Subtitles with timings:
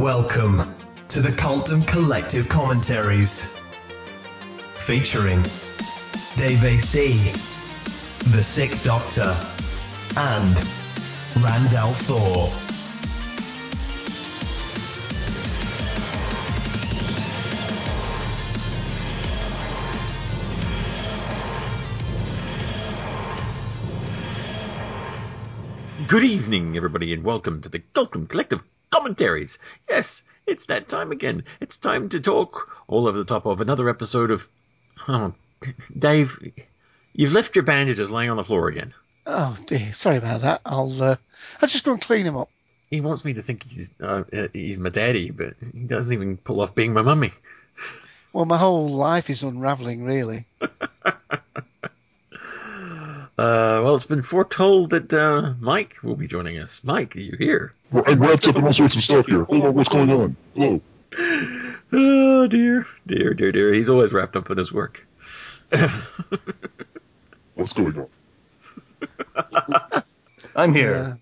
[0.00, 0.62] Welcome
[1.08, 3.60] to the Cultdom Collective Commentaries.
[4.72, 5.42] Featuring
[6.38, 7.18] Dave AC,
[8.30, 9.36] The Sixth Doctor,
[10.16, 10.56] and
[11.44, 12.50] Randall Thor.
[26.08, 29.58] Good evening, everybody, and welcome to the Cultdom Collective Commentaries.
[29.88, 31.44] Yes, it's that time again.
[31.60, 34.48] It's time to talk all over the top of another episode of.
[35.08, 35.32] Oh,
[35.96, 36.38] Dave,
[37.12, 38.94] you've left your bandages laying on the floor again.
[39.26, 40.60] Oh dear, sorry about that.
[40.66, 41.16] I'll uh,
[41.60, 42.50] I'll just go and clean them up.
[42.90, 46.60] He wants me to think he's uh, he's my daddy, but he doesn't even pull
[46.60, 47.32] off being my mummy.
[48.32, 50.46] Well, my whole life is unravelling, really.
[53.40, 56.82] Uh, well, it's been foretold that uh, Mike will be joining us.
[56.84, 57.72] Mike, are you here?
[57.92, 59.42] I'm wrapped up in all sorts of stuff here.
[59.42, 60.36] Oh, Hold on, what's going on?
[60.54, 60.80] Hello.
[61.92, 63.72] Oh dear, dear, dear, dear.
[63.72, 65.06] He's always wrapped up in his work.
[67.54, 68.06] What's going on?
[70.56, 70.94] I'm here.
[70.94, 71.14] Uh,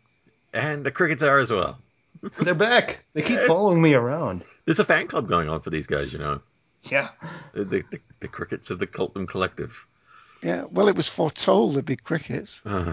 [0.53, 1.79] and the crickets are as well.
[2.43, 3.05] They're back.
[3.15, 4.45] They keep following me around.
[4.65, 6.41] There's a fan club going on for these guys, you know.
[6.83, 7.09] Yeah.
[7.55, 9.87] The, the, the, the crickets of the Cultdom Collective.
[10.43, 12.63] Yeah, well, it was foretold there'd be crickets.
[12.65, 12.85] You're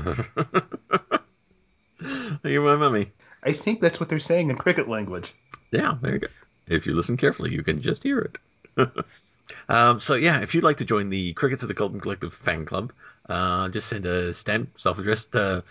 [2.62, 3.12] my mummy.
[3.46, 5.34] I think that's what they're saying in cricket language.
[5.72, 6.28] Yeah, there you go.
[6.68, 8.38] If you listen carefully, you can just hear it.
[9.70, 12.66] um, so yeah, if you'd like to join the Crickets of the Cultdom Collective fan
[12.66, 12.92] club,
[13.30, 15.62] uh, just send a stamp, self-addressed uh,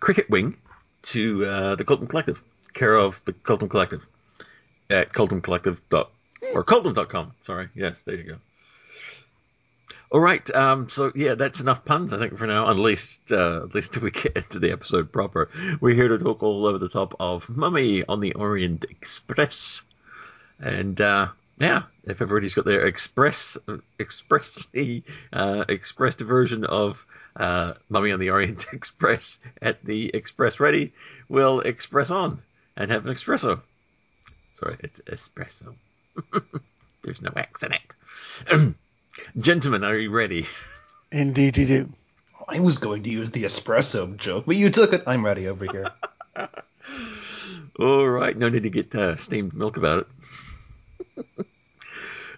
[0.00, 0.56] cricket wing
[1.02, 4.06] to uh, the Cultdom Collective, care of the Cultdom Collective
[4.90, 6.10] at cultdomcollective dot
[6.54, 7.32] or colton.com.
[7.42, 8.36] Sorry, yes, there you go.
[10.10, 12.72] All right, um, so yeah, that's enough puns, I think, for now.
[12.72, 15.50] Least, uh, till we get into the episode proper.
[15.80, 19.82] We're here to talk all over the top of Mummy on the Orient Express,
[20.60, 21.28] and uh,
[21.58, 23.56] yeah, if everybody's got their express,
[23.98, 27.04] expressly uh, expressed version of
[27.36, 30.92] uh, Mummy on the Orient Express at the Express ready,
[31.28, 32.42] we'll express on
[32.76, 33.60] and have an espresso.
[34.52, 35.74] Sorry, it's espresso.
[37.02, 38.74] There's no X in it.
[39.38, 40.46] Gentlemen, are you ready?
[41.12, 41.88] Indeed, you do.
[42.48, 45.02] I was going to use the espresso joke, but you took it.
[45.06, 45.88] I'm ready over here.
[47.78, 50.06] All right, no need to get uh, steamed milk about
[51.16, 51.26] it.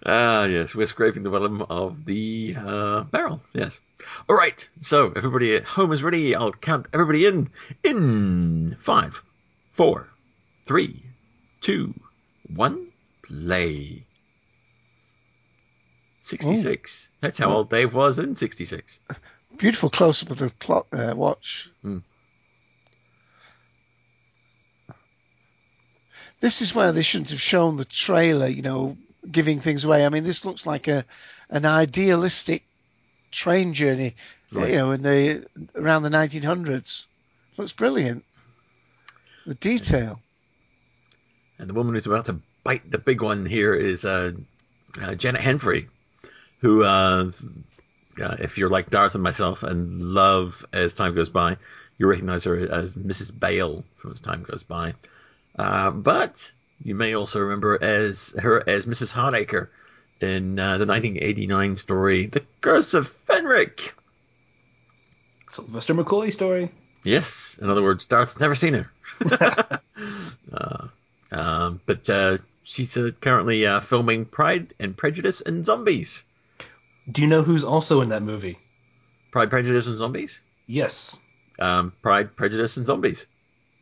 [0.09, 3.41] Ah, yes, we're scraping the bottom of the uh, barrel.
[3.51, 3.81] Yes.
[4.29, 6.33] All right, so everybody at home is ready.
[6.33, 7.49] I'll count everybody in
[7.83, 9.21] in five,
[9.73, 10.07] four,
[10.65, 11.03] three,
[11.59, 11.93] two,
[12.55, 12.87] one.
[13.21, 14.03] Play.
[16.27, 17.09] Sixty-six.
[17.21, 18.99] That's how old Dave was in '66.
[19.57, 21.71] Beautiful close up of the clock uh, watch.
[21.81, 21.99] Hmm.
[26.39, 28.97] This is where they shouldn't have shown the trailer, you know,
[29.31, 30.05] giving things away.
[30.05, 31.05] I mean, this looks like a
[31.49, 32.63] an idealistic
[33.31, 34.15] train journey,
[34.51, 34.71] Right.
[34.71, 35.45] you know, in the
[35.75, 37.05] around the 1900s.
[37.57, 38.23] Looks brilliant.
[39.45, 40.19] The detail.
[41.57, 44.33] And the woman who's about to bite the big one here is uh,
[45.01, 45.87] uh, Janet Henfrey,
[46.59, 47.31] who, uh,
[48.21, 51.57] uh, if you're like Darth and myself and love As Time Goes By,
[51.97, 53.37] you recognize her as Mrs.
[53.37, 54.93] Bale from As Time Goes By.
[55.57, 56.51] Uh, but
[56.83, 59.13] you may also remember as her as Mrs.
[59.13, 59.69] Hardacre
[60.21, 63.93] in uh, the 1989 story The Curse of Fenric.
[65.49, 66.71] Sylvester McCoy story.
[67.03, 68.91] Yes, in other words, Darth's never seen her.
[70.51, 70.87] uh,
[71.31, 76.25] um, but uh, she's uh, currently uh, filming Pride and Prejudice and Zombies.
[77.11, 78.59] Do you know who's also in that movie?
[79.31, 80.41] Pride, Prejudice and Zombies.
[80.67, 81.19] Yes,
[81.59, 83.25] Um, Pride, Prejudice and Zombies.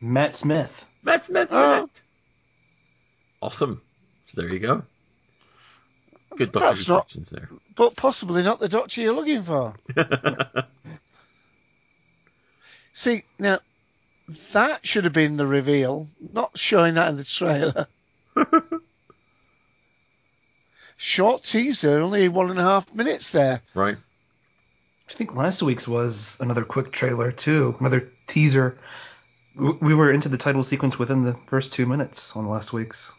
[0.00, 0.86] Matt Smith.
[1.02, 1.84] Matt Smith's in Oh.
[1.84, 2.02] it.
[3.42, 3.82] Awesome.
[4.26, 4.82] So there you go.
[6.36, 7.48] Good Doctor That's Who not- there.
[7.74, 9.74] But possibly not the doctor you're looking for.
[12.92, 13.58] See, now,
[14.52, 17.86] that should have been the reveal, not showing that in the trailer.
[20.96, 23.60] Short teaser, only one and a half minutes there.
[23.74, 23.96] right.
[25.08, 28.78] I think last week's was another quick trailer too, another teaser.
[29.54, 33.12] We were into the title sequence within the first two minutes on last week's.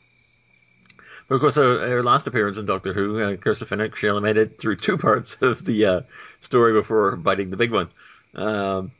[1.27, 4.07] But of course, uh, her last appearance in Doctor Who, uh, Curse of Fenric, she
[4.09, 6.01] only made it through two parts of the uh,
[6.41, 7.89] story before biting the big one.
[8.35, 8.91] Um,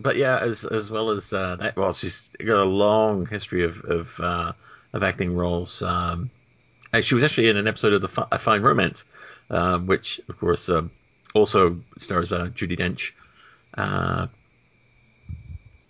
[0.00, 3.80] but yeah, as as well as uh, that, well, she's got a long history of
[3.80, 4.52] of, uh,
[4.92, 5.82] of acting roles.
[5.82, 6.30] Um, and
[7.00, 8.08] she was actually in an episode of the
[8.38, 9.04] Fine Romance,
[9.50, 10.90] um, which of course um,
[11.34, 13.12] also stars uh, Judi Dench.
[13.76, 14.28] Uh,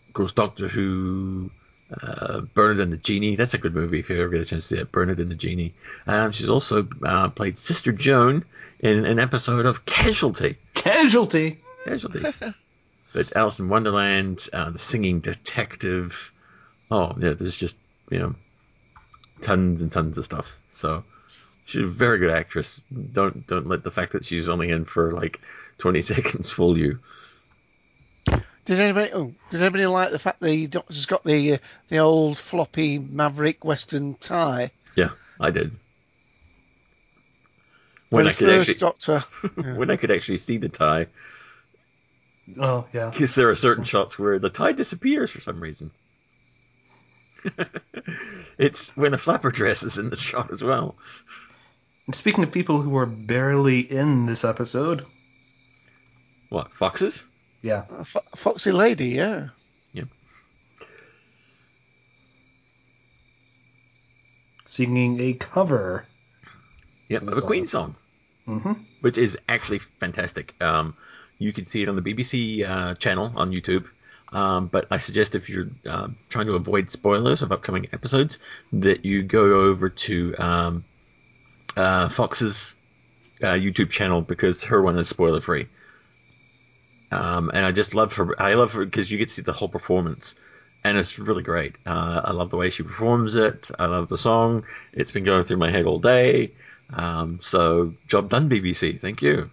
[0.08, 1.50] of course, Doctor Who,
[2.02, 3.36] uh, Bernard and the Genie.
[3.36, 4.92] That's a good movie if you ever get a chance to see it.
[4.92, 5.74] Bernard and the Genie.
[6.06, 8.44] Um, she's also uh, played Sister Joan
[8.80, 10.56] in an episode of Casualty.
[10.74, 11.60] Casualty.
[11.84, 12.24] Casualty.
[13.12, 16.32] but Alice in Wonderland, uh, the Singing Detective.
[16.90, 17.76] Oh yeah, there's just
[18.10, 18.34] you know
[19.40, 20.58] tons and tons of stuff.
[20.70, 21.04] So
[21.64, 22.80] she's a very good actress.
[23.12, 25.40] Don't don't let the fact that she's only in for like
[25.78, 26.98] 20 seconds fool you.
[28.64, 29.10] Did anybody?
[29.14, 31.58] Oh, did anybody like the fact the doctor's got the uh,
[31.88, 34.70] the old floppy Maverick Western tie?
[34.94, 35.72] Yeah, I did.
[38.10, 39.20] When Very I could first actually, Doctor.
[39.78, 41.06] when I could actually see the tie,
[42.60, 43.10] Oh yeah.
[43.10, 45.90] because there are certain shots where the tie disappears for some reason.
[48.58, 50.96] it's when a flapper dress is in the shot as well.
[52.06, 55.04] And speaking of people who are barely in this episode,
[56.48, 57.28] What foxes?
[57.62, 59.48] yeah, A fo- foxy lady, yeah.
[59.92, 60.04] Yeah.
[64.64, 66.06] Singing a cover.
[67.08, 67.46] Yep, The of a song.
[67.46, 67.96] Queen song,
[68.46, 70.54] hmm which is actually fantastic.
[70.62, 70.94] Um,
[71.38, 73.86] you can see it on the BBC uh, channel on YouTube.
[74.32, 78.38] Um, but I suggest if you're uh, trying to avoid spoilers of upcoming episodes,
[78.72, 80.84] that you go over to um,
[81.76, 82.74] uh, Fox's
[83.42, 85.68] uh, YouTube channel because her one is spoiler free.
[87.10, 88.40] Um, and I just love her.
[88.40, 90.34] I love her because you get to see the whole performance,
[90.84, 91.76] and it's really great.
[91.86, 93.70] Uh, I love the way she performs it.
[93.78, 94.64] I love the song.
[94.92, 96.52] It's been going through my head all day.
[96.92, 99.00] Um, so job done, BBC.
[99.00, 99.50] Thank you.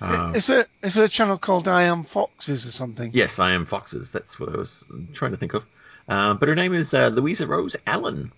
[0.00, 3.10] Uh, is there is there a channel called I Am Foxes or something?
[3.12, 4.10] Yes, I am Foxes.
[4.10, 5.66] That's what I was trying to think of.
[6.08, 8.32] Uh, but her name is uh, Louisa Rose Allen.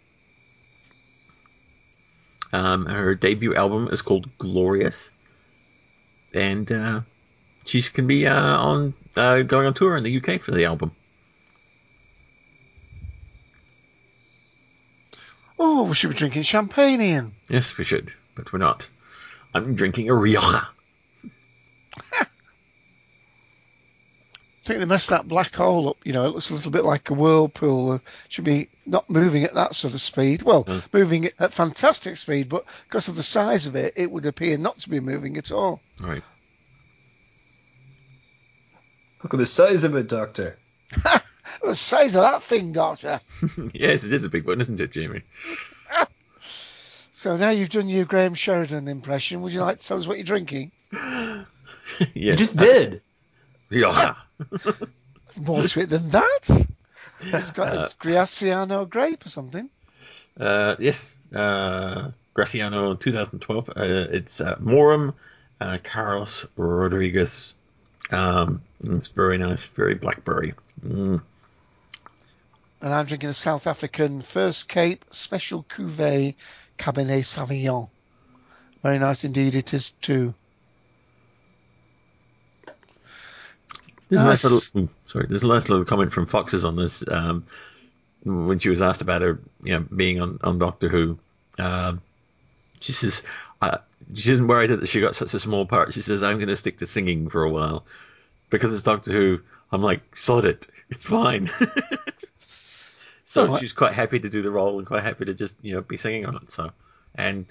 [2.53, 5.11] Um, her debut album is called Glorious,
[6.35, 7.01] and uh,
[7.65, 10.91] going to be uh, on uh, going on tour in the UK for the album.
[15.59, 17.33] Oh, we should be drinking champagne, Ian.
[17.49, 18.89] Yes, we should, but we're not.
[19.55, 20.69] I'm drinking a Rioja.
[21.97, 22.25] I
[24.65, 25.97] think they messed that black hole up.
[26.05, 27.95] You know, it looks a little bit like a whirlpool.
[27.95, 30.43] It should be not moving at that sort of speed.
[30.43, 30.83] Well, Mm.
[30.93, 34.79] moving at fantastic speed, but because of the size of it, it would appear not
[34.81, 35.83] to be moving at all.
[36.01, 36.23] All right.
[39.25, 40.59] Look at the size of it, Doctor.
[41.65, 43.21] The size of that thing, Doctor.
[43.75, 45.23] yes, it is a big one, isn't it, Jamie?
[47.15, 49.43] So now you've done your Graham Sheridan impression.
[49.43, 50.73] Would you like to tell us what you're drinking?
[52.01, 52.11] yes.
[52.15, 53.01] You just did.
[53.71, 54.17] Rioja.
[55.41, 56.67] More to it than that.
[57.21, 59.71] It's got Uh, a Graciano grape or something.
[60.39, 63.69] Uh, yes, uh, Graciano 2012.
[63.71, 65.15] Uh, it's uh, Morum
[65.61, 67.55] uh, Carlos Rodriguez.
[68.11, 70.55] Um, it's very nice, very blackberry.
[70.85, 71.23] Mm.
[72.81, 76.35] And I'm drinking a South African First Cape Special Cuvée
[76.79, 77.89] Cabernet Sauvignon.
[78.83, 80.35] Very nice indeed it is too.
[84.13, 87.03] There's a nice little, mm, sorry, there's a nice little comment from Foxes on this.
[87.09, 87.47] Um,
[88.25, 91.19] when she was asked about her, you know, being on, on Doctor Who,
[91.59, 92.03] um,
[92.79, 93.23] she says
[93.63, 93.79] uh,
[94.13, 95.95] she isn't worried that she got such a small part.
[95.95, 97.87] She says, "I'm going to stick to singing for a while
[98.51, 99.41] because it's Doctor Who."
[99.73, 101.51] I'm like, sod it, it's fine.
[103.25, 105.73] so Oh, she's quite happy to do the role and quite happy to just you
[105.73, 106.51] know be singing on it.
[106.51, 106.71] So,
[107.15, 107.47] and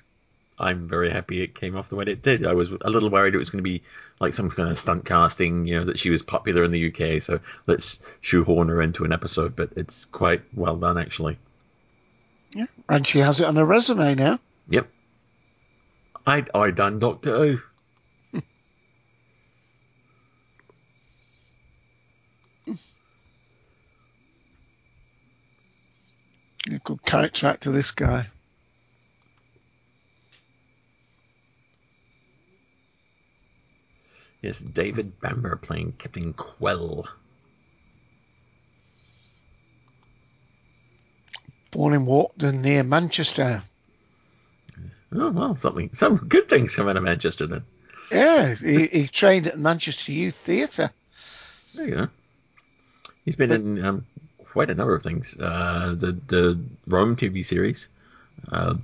[0.60, 2.46] I'm very happy it came off the way it did.
[2.46, 3.82] I was a little worried it was going to be
[4.20, 7.22] like some kind of stunt casting, you know, that she was popular in the UK,
[7.22, 9.56] so let's shoehorn her into an episode.
[9.56, 11.38] But it's quite well done, actually.
[12.54, 12.68] Yeah.
[12.90, 14.40] And she has it on her resume now.
[14.70, 14.88] Yep.
[16.28, 17.58] I I done Doctor Who.
[26.84, 28.28] Good character actor, this guy.
[34.42, 37.08] Yes, David Bamber playing Captain Quell.
[41.70, 43.64] Born in Walkden near Manchester.
[45.14, 47.64] Oh well, something some good things come out of Manchester then.
[48.12, 50.92] Yeah, he, he trained at Manchester Youth Theatre.
[51.76, 52.08] There you go.
[53.24, 54.06] He's been in um,
[54.38, 55.38] quite a number of things.
[55.40, 57.90] Uh, the the Rome TV series.
[58.52, 58.76] Uh,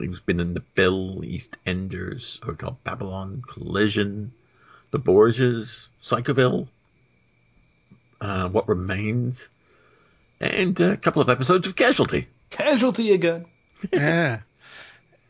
[0.00, 4.32] he's been in the Bill, East Enders, Hotel Babylon, Collision,
[4.90, 6.68] The Borgias, Psychoville,
[8.20, 9.50] uh, What Remains,
[10.40, 12.28] and a couple of episodes of Casualty.
[12.50, 13.46] Casualty again.
[13.92, 14.40] yeah.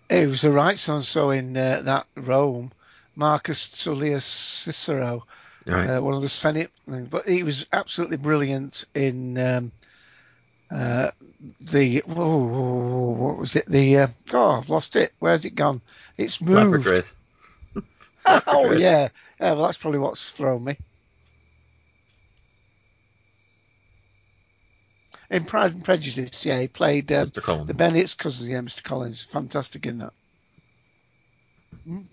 [0.08, 2.72] It was the right so and so in uh, that Rome,
[3.16, 5.26] Marcus Tullius Cicero,
[5.64, 5.86] Right.
[5.88, 6.70] uh, one of the Senate.
[6.86, 9.72] But he was absolutely brilliant in um,
[10.72, 11.10] uh,
[11.70, 13.66] the oh, what was it?
[13.66, 15.12] The uh, oh, I've lost it.
[15.18, 15.82] Where's it gone?
[16.16, 16.86] It's moved.
[16.86, 17.16] Chris.
[18.26, 19.08] oh yeah,
[19.40, 19.52] yeah.
[19.52, 20.78] Well, that's probably what's thrown me.
[25.30, 27.66] In Pride and Prejudice, yeah, he played um, Mr.
[27.66, 28.82] The Bennett's cousin, yeah, Mr.
[28.82, 29.22] Collins.
[29.22, 30.12] Fantastic in that.
[31.88, 32.04] Mm.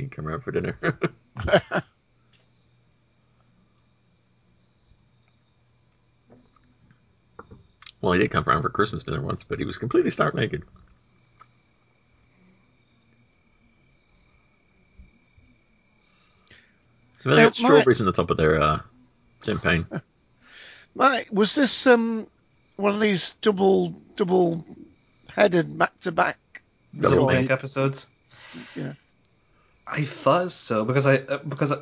[0.00, 0.78] He come around for dinner.
[8.00, 10.62] well, he did come around for Christmas dinner once, but he was completely stark naked.
[17.24, 18.78] They Now, got my- strawberries in the top of their uh,
[19.42, 19.86] champagne.
[20.94, 22.26] Mike, was this um
[22.76, 24.64] one of these double double
[25.34, 26.38] headed back to back?
[26.98, 27.48] Double Double bank.
[27.48, 28.06] bank episodes.
[28.74, 28.94] Yeah.
[29.86, 31.76] I thought so because I uh, because I,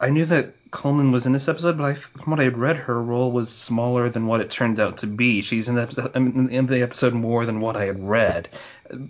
[0.00, 2.76] I knew that Coleman was in this episode, but I, from what I had read,
[2.76, 5.42] her role was smaller than what it turned out to be.
[5.42, 8.48] She's in the episode, in the episode more than what I had read.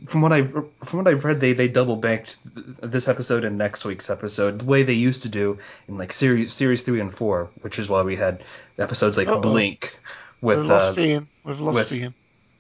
[0.07, 2.39] From what I from what I've read, they they double banked
[2.83, 5.59] this episode and next week's episode the way they used to do
[5.89, 8.43] in like series series three and four, which is why we had
[8.79, 9.41] episodes like Uh-oh.
[9.41, 9.99] Blink
[10.41, 11.21] with We've lost uh.
[11.45, 12.15] We've lost with-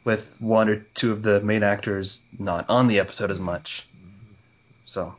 [0.04, 3.86] with one or two of the main actors not on the episode as much.
[4.84, 5.14] So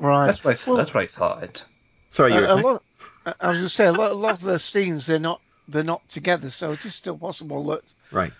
[0.00, 0.26] Right.
[0.26, 1.64] that's what I, Well, that's what I thought.
[2.10, 2.82] Sorry, you were a, a lot,
[3.26, 5.40] I I was going to say a lot, a lot of the scenes they're not
[5.66, 8.32] they're not together, so it is still possible that Right.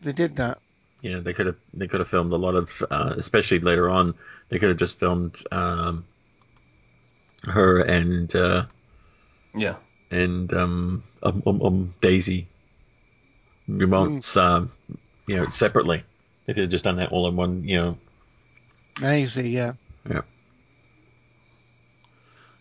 [0.00, 0.58] they did that.
[1.02, 4.14] Yeah, they could have they could have filmed a lot of, uh, especially later on.
[4.48, 6.04] They could have just filmed um,
[7.44, 8.66] her and uh,
[9.56, 9.76] Yeah.
[10.10, 12.46] and um, um, um, um Daisy
[13.68, 14.70] remotes, um,
[15.26, 16.04] you know, separately.
[16.46, 17.98] They could have just done that all in one, you know.
[18.94, 19.72] Daisy, yeah.
[20.08, 20.22] Yeah.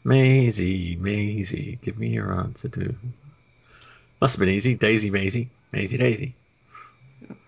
[0.03, 2.96] Maisie, Maisie, give me your answer to.
[4.20, 4.75] Must have been easy.
[4.75, 6.36] Daisy, Maisie, Maisie, Daisy.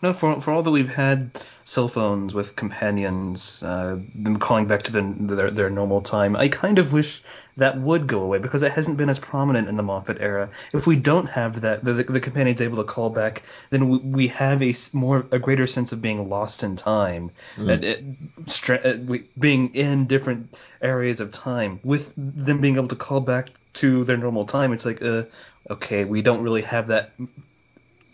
[0.01, 1.31] No, for for all that we've had
[1.63, 6.49] cell phones with companions, uh, them calling back to their, their their normal time, I
[6.49, 7.23] kind of wish
[7.57, 10.49] that would go away because it hasn't been as prominent in the Moffat era.
[10.73, 13.97] If we don't have that, the, the, the companion's able to call back, then we,
[13.99, 18.03] we have a more a greater sense of being lost in time, and it,
[18.45, 21.79] stra- uh, we, being in different areas of time.
[21.83, 25.23] With them being able to call back to their normal time, it's like, uh,
[25.69, 27.11] okay, we don't really have that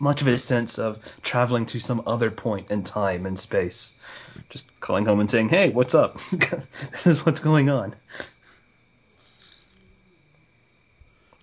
[0.00, 3.94] much of a sense of traveling to some other point in time and space.
[4.48, 6.18] Just calling home and saying, "Hey, what's up?
[6.32, 7.94] this is what's going on."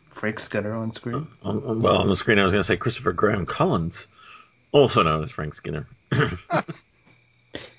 [0.10, 1.28] Frank Skinner on screen.
[1.44, 4.08] On, on- well, on the screen, I was going to say Christopher Graham Collins,
[4.72, 5.88] also known as Frank Skinner.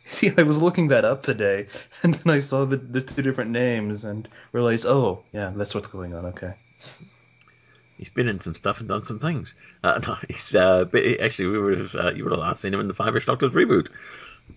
[0.07, 1.67] See, I was looking that up today,
[2.03, 5.89] and then I saw the, the two different names and realized, oh, yeah, that's what's
[5.89, 6.27] going on.
[6.27, 6.55] Okay.
[7.99, 9.55] He's been in some stuff and done some things.
[9.83, 12.73] Uh, no, he's uh, but actually we would have uh, you would have last seen
[12.73, 13.89] him in the Five-ish Doctors reboot,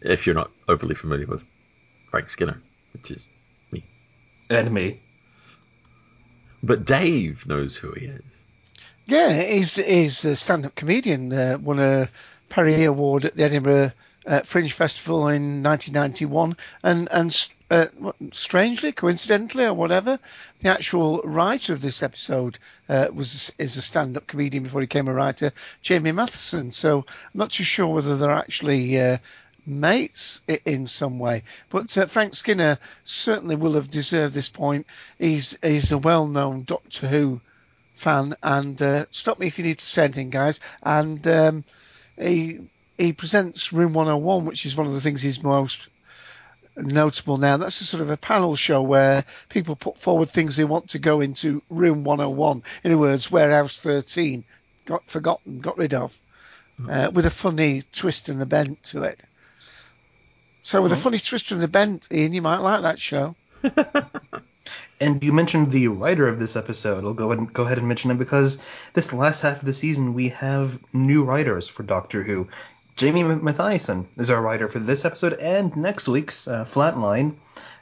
[0.01, 1.43] if you're not overly familiar with
[2.11, 2.61] Frank Skinner,
[2.93, 3.27] which is
[3.71, 3.83] me.
[4.49, 5.01] And me.
[6.63, 8.45] But Dave knows who he is.
[9.05, 11.33] Yeah, he's he's a stand-up comedian.
[11.33, 12.09] Uh, won a
[12.49, 13.91] Perrier Award at the Edinburgh
[14.27, 17.87] uh, Fringe Festival in 1991, and and uh,
[18.33, 20.19] strangely, coincidentally, or whatever,
[20.59, 22.59] the actual writer of this episode
[22.89, 26.71] uh, was is a stand-up comedian before he became a writer, Jamie Mathieson.
[26.71, 28.99] So I'm not too sure whether they're actually.
[28.99, 29.17] Uh,
[29.63, 31.43] mates in some way.
[31.69, 34.87] But uh, Frank Skinner certainly will have deserved this point.
[35.19, 37.41] He's he's a well-known Doctor Who
[37.93, 40.59] fan, and uh, stop me if you need to say anything, guys.
[40.81, 41.63] And um,
[42.19, 42.59] he
[42.97, 45.89] he presents Room 101, which is one of the things he's most
[46.75, 47.57] notable now.
[47.57, 50.99] That's a sort of a panel show where people put forward things they want to
[50.99, 52.63] go into Room 101.
[52.83, 54.43] In other words, Warehouse 13
[54.85, 56.17] got forgotten, got rid of,
[56.89, 59.21] uh, with a funny twist and a bent to it.
[60.63, 63.35] So with a funny twist and a bent, Ian, you might like that show.
[65.01, 67.03] And you mentioned the writer of this episode.
[67.03, 68.61] I'll go ahead and go ahead and mention him because
[68.93, 72.49] this last half of the season we have new writers for Doctor Who.
[73.01, 77.33] Jamie Mathieson is our writer for this episode and next week's uh, Flatline.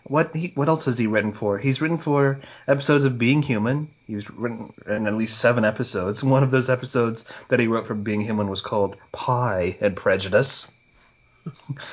[0.06, 1.58] What he, what else has he written for?
[1.58, 3.90] He's written for episodes of Being Human.
[4.08, 6.24] He's written in at least seven episodes.
[6.24, 10.72] One of those episodes that he wrote for Being Human was called Pie and Prejudice.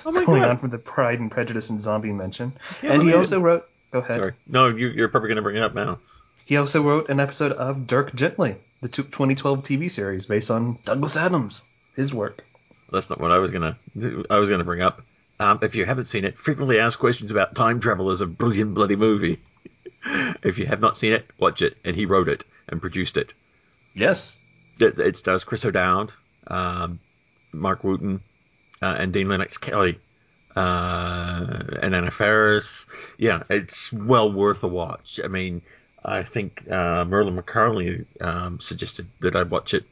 [0.05, 0.51] Oh my Going God.
[0.51, 2.53] on from the Pride and Prejudice and Zombie mention.
[2.81, 3.69] Yeah, and he but- also wrote.
[3.91, 4.19] Go ahead.
[4.19, 4.33] Sorry.
[4.47, 5.99] No, you, you're probably going to bring it up now.
[6.45, 11.17] He also wrote an episode of Dirk Gently, the 2012 TV series based on Douglas
[11.17, 11.65] Adams,
[11.97, 12.45] his work.
[12.91, 13.79] That's not what I was gonna.
[14.31, 15.03] I was gonna bring up.
[15.39, 18.75] Um, if you haven't seen it, frequently asked questions about time travel is a brilliant
[18.75, 19.41] bloody movie.
[20.43, 21.77] if you have not seen it, watch it.
[21.85, 23.35] And he wrote it and produced it.
[23.95, 24.41] Yes.
[24.81, 26.13] It, it stars Chris O'Dowd,
[26.47, 27.01] um,
[27.53, 28.21] Marc Wootton,
[28.83, 29.99] uh, and Dean Lennox Kelly,
[30.55, 32.87] uh, and Anna Faris.
[33.19, 35.19] Yeah, it's well worth a watch.
[35.25, 35.63] I mean,
[36.05, 39.85] I think uh, Merlin McCarley um, suggested that I watch it,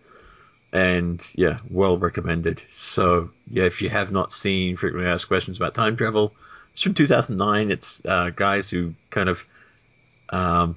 [0.75, 2.61] and yeah, well recommended.
[2.73, 6.35] So yeah, if you have not seen frequently asked questions about time travel,
[6.73, 7.71] it's from 2009.
[7.71, 9.47] It's uh, guys who kind of
[10.31, 10.77] um,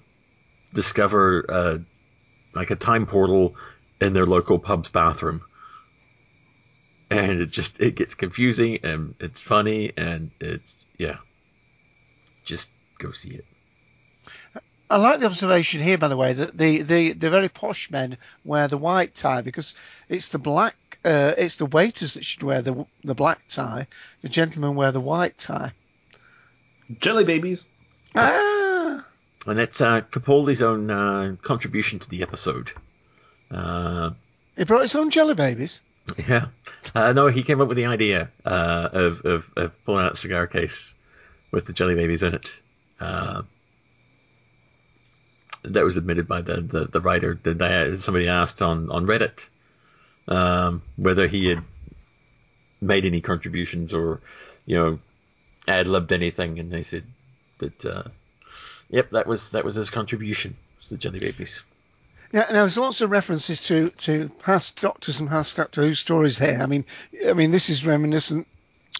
[0.72, 1.78] discover uh,
[2.54, 3.56] like a time portal
[4.00, 5.42] in their local pub's bathroom.
[7.10, 11.18] And it just it gets confusing and it's funny and it's yeah.
[12.44, 13.46] Just go see it.
[14.90, 18.18] I like the observation here, by the way, that the, the, the very posh men
[18.46, 19.76] wear the white tie because
[20.08, 23.88] it's the black, uh, it's the waiters that should wear the the black tie.
[24.22, 25.74] The gentlemen wear the white tie.
[27.00, 27.66] Jelly babies.
[28.16, 29.06] Ah,
[29.46, 32.72] And it's uh, Capaldi's own uh, contribution to the episode.
[33.52, 34.12] Uh,
[34.56, 35.82] he brought his own jelly babies.
[36.28, 36.48] yeah.
[36.96, 40.18] Uh, no, he came up with the idea uh, of, of, of pulling out a
[40.18, 40.96] cigar case
[41.52, 42.62] with the jelly babies in it.
[45.64, 47.40] That was admitted by the, the, the writer.
[47.44, 49.50] That they, somebody asked on, on Reddit
[50.28, 51.64] um, whether he had
[52.82, 54.22] made any contributions or,
[54.66, 55.00] you know,
[55.68, 57.04] ad libbed anything, and they said
[57.60, 58.04] that, uh,
[58.90, 60.56] yep, that was that was his contribution.
[60.78, 61.64] Was the jelly babies.
[62.32, 66.38] Yeah, now there's lots of references to, to past Doctors and past Doctor Who stories
[66.38, 66.60] here.
[66.62, 66.86] I mean,
[67.28, 68.48] I mean this is reminiscent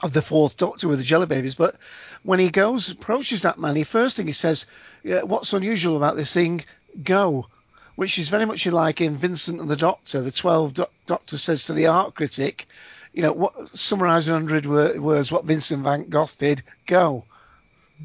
[0.04, 1.56] of the Fourth Doctor with the Jelly Babies.
[1.56, 1.76] But
[2.24, 4.66] when he goes approaches that man, he first thing he says,
[5.04, 6.64] yeah, "What's unusual about this thing?
[7.04, 7.48] Go."
[7.96, 10.22] Which is very much like in Vincent and the Doctor.
[10.22, 12.68] The Twelve doc- Doctor says to the art critic,
[13.12, 16.62] "You know, what summarize in hundred wor- words what Vincent Van Gogh did?
[16.86, 17.26] Go."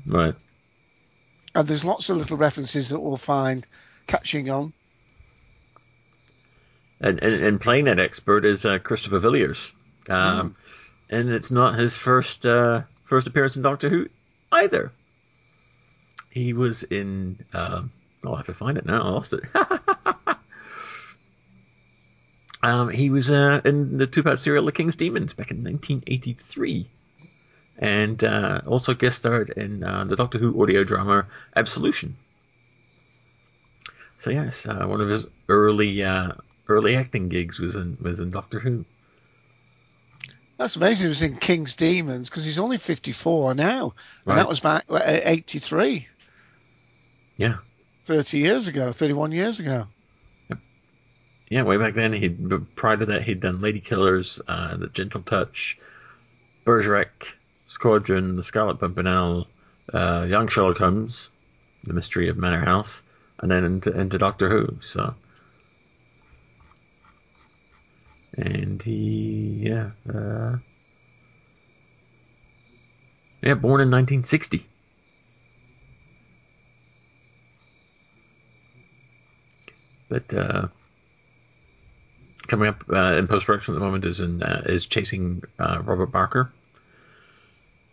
[0.06, 0.34] Right.
[1.54, 3.66] And there's lots of little references that we'll find
[4.06, 4.72] catching on.
[7.02, 9.74] and, and, and playing that expert is uh, Christopher Villiers,
[10.08, 10.56] um,
[11.12, 14.09] and it's not his first uh, first appearance in Doctor Who
[14.51, 14.92] either.
[16.31, 17.44] He was in.
[17.53, 17.92] Um,
[18.25, 19.03] I'll have to find it now.
[19.03, 19.42] I lost it.
[22.62, 26.88] um, he was uh, in the two-part serial *The King's Demons* back in 1983,
[27.79, 32.16] and uh, also guest starred in uh, the Doctor Who audio drama *Absolution*.
[34.16, 36.33] So yes, uh, one of his early uh,
[36.68, 38.87] early acting gigs was in was in Doctor Who.
[40.62, 41.07] That's amazing.
[41.07, 43.94] He was in King's Demons because he's only 54 now.
[44.25, 46.07] And that was back uh, 83,
[47.37, 47.57] Yeah,
[48.05, 49.88] 30 years ago, 31 years ago.
[51.51, 51.64] yeah.
[51.64, 52.29] Way back then, he
[52.77, 55.81] prior to that he'd done Lady Killers, uh, The Gentle Touch,
[56.64, 59.48] Bergerac, Squadron, The Scarlet Pimpernel,
[59.92, 61.31] uh, Young Sherlock Holmes,
[61.83, 63.03] The Mystery of Manor House,
[63.40, 64.77] and then into, into Doctor Who.
[64.81, 65.16] So,
[68.36, 70.56] and he yeah uh,
[73.42, 74.66] yeah born in 1960.
[80.08, 80.68] But uh,
[82.46, 85.82] coming up uh, in post production at the moment is in uh, is chasing uh,
[85.84, 86.52] Robert Barker.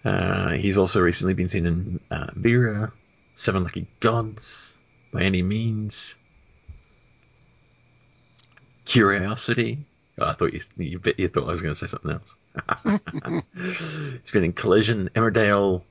[0.04, 2.92] Uh, he's also recently been seen in uh, Vera,
[3.36, 4.78] Seven Lucky Gods,
[5.12, 6.16] by any means.
[8.86, 9.80] Curiosity.
[10.20, 12.36] Oh, I thought you you, bet you thought I was going to say something else.
[14.20, 15.84] it's been in Collision, Emmerdale,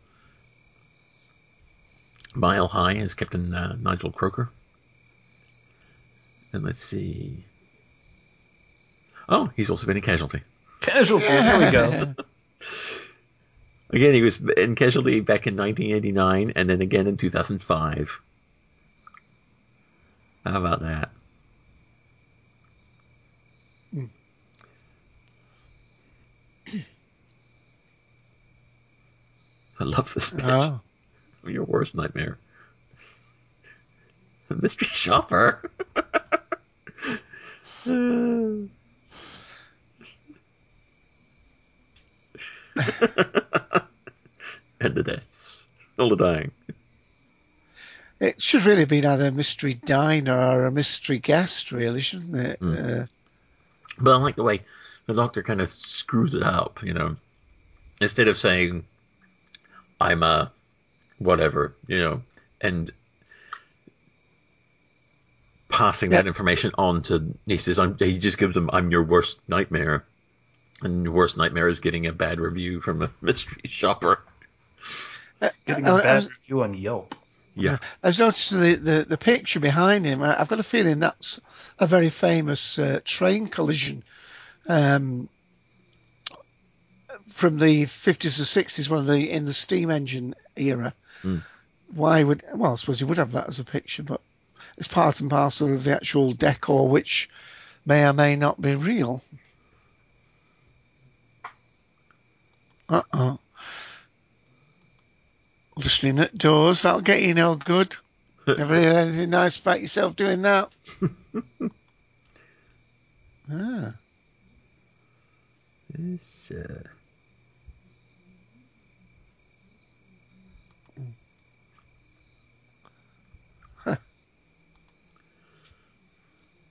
[2.34, 4.50] Mile High as Captain uh, Nigel Croker.
[6.52, 7.44] And let's see.
[9.28, 10.42] Oh, he's also been in Casualty.
[10.80, 11.26] Casualty.
[11.26, 12.14] There we go.
[13.90, 18.20] Again, he was in Casualty back in 1989 and then again in 2005.
[20.44, 21.10] How about that?
[29.80, 30.44] I love this bit.
[30.44, 30.80] Oh.
[31.44, 32.36] Your worst nightmare.
[34.50, 35.70] Mystery shopper.
[37.86, 38.70] and
[44.80, 45.66] the deaths.
[45.98, 46.50] All the dying.
[48.20, 52.36] It should really have been either a mystery diner or a mystery guest, really, shouldn't
[52.36, 52.60] it?
[52.60, 53.02] Mm.
[53.02, 53.06] Uh,
[53.98, 54.62] But I like the way
[55.06, 57.16] the doctor kind of screws it up, you know.
[58.00, 58.86] Instead of saying,
[60.00, 60.52] I'm a
[61.18, 62.22] whatever, you know,
[62.60, 62.90] and
[65.68, 69.40] passing that information on to, he says, I'm, he just gives them, I'm your worst
[69.48, 70.04] nightmare.
[70.82, 74.20] And your worst nightmare is getting a bad review from a mystery shopper.
[75.66, 77.14] Getting I- a I bad was- review on Yelp.
[77.54, 77.78] Yeah.
[78.04, 80.22] I was noticing the, the, the picture behind him.
[80.22, 81.40] I, I've got a feeling that's
[81.80, 84.04] a very famous uh, train collision
[84.68, 85.28] um,
[87.28, 90.94] from the 50s or 60s, one of the in the steam engine era.
[91.22, 91.38] Hmm.
[91.94, 92.72] Why would well?
[92.72, 94.20] I suppose you would have that as a picture, but
[94.76, 97.28] it's part and parcel of the actual decor, which
[97.86, 99.22] may or may not be real.
[102.88, 103.38] Uh oh.
[105.76, 107.96] Listening at doors, that'll get you no good.
[108.46, 110.70] Never hear anything nice about yourself doing that.
[113.50, 113.94] ah.
[115.94, 116.88] Uh...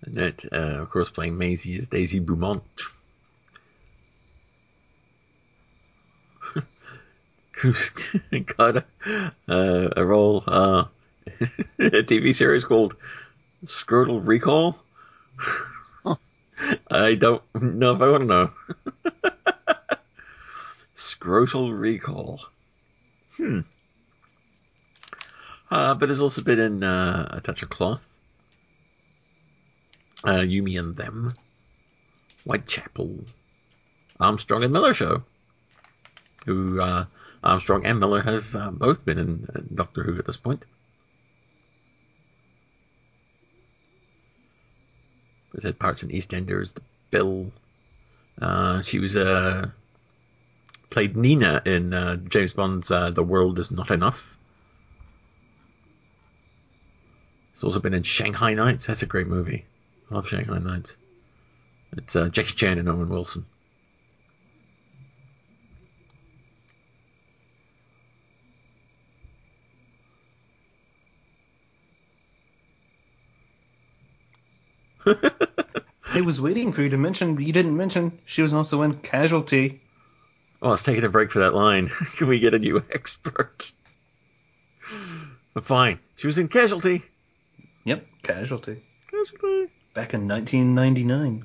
[0.07, 2.63] Annette, uh, of course, playing Maisie is Daisy Beaumont.
[7.51, 7.89] Who's
[8.57, 8.85] got a,
[9.49, 10.85] uh, a role, uh,
[11.79, 12.95] a TV series called
[13.65, 14.81] Scrotal Recall?
[16.89, 18.51] I don't know if I want to know.
[20.95, 22.45] Scrotal Recall.
[23.35, 23.59] Hmm.
[25.69, 28.07] Uh, but has also been in uh, A Touch of Cloth,
[30.27, 31.33] uh, Yumi and Them,
[32.43, 33.23] Whitechapel,
[34.19, 35.23] Armstrong and Miller Show,
[36.45, 37.05] who uh,
[37.41, 40.65] Armstrong and Miller have uh, both been in uh, Doctor Who at this point.
[45.53, 47.51] They've had parts in EastEnders, The Bill.
[48.39, 49.69] Uh, she was uh,
[50.89, 54.37] played Nina in uh, James Bond's The World Is Not Enough.
[57.53, 58.87] It's also been in Shanghai Nights.
[58.87, 59.65] That's a great movie.
[60.09, 60.97] I love Shanghai Nights.
[61.97, 63.45] It's uh, Jackie Chan and Owen Wilson.
[76.13, 78.95] I was waiting for you to mention, but you didn't mention she was also in
[78.99, 79.81] Casualty.
[80.61, 81.87] Oh, let's take a break for that line.
[82.17, 83.71] Can we get a new expert?
[85.61, 85.99] Fine.
[86.15, 87.03] She was in Casualty.
[87.85, 88.83] Yep, Casualty.
[89.09, 89.71] Casualty.
[89.97, 91.43] Back in 1999.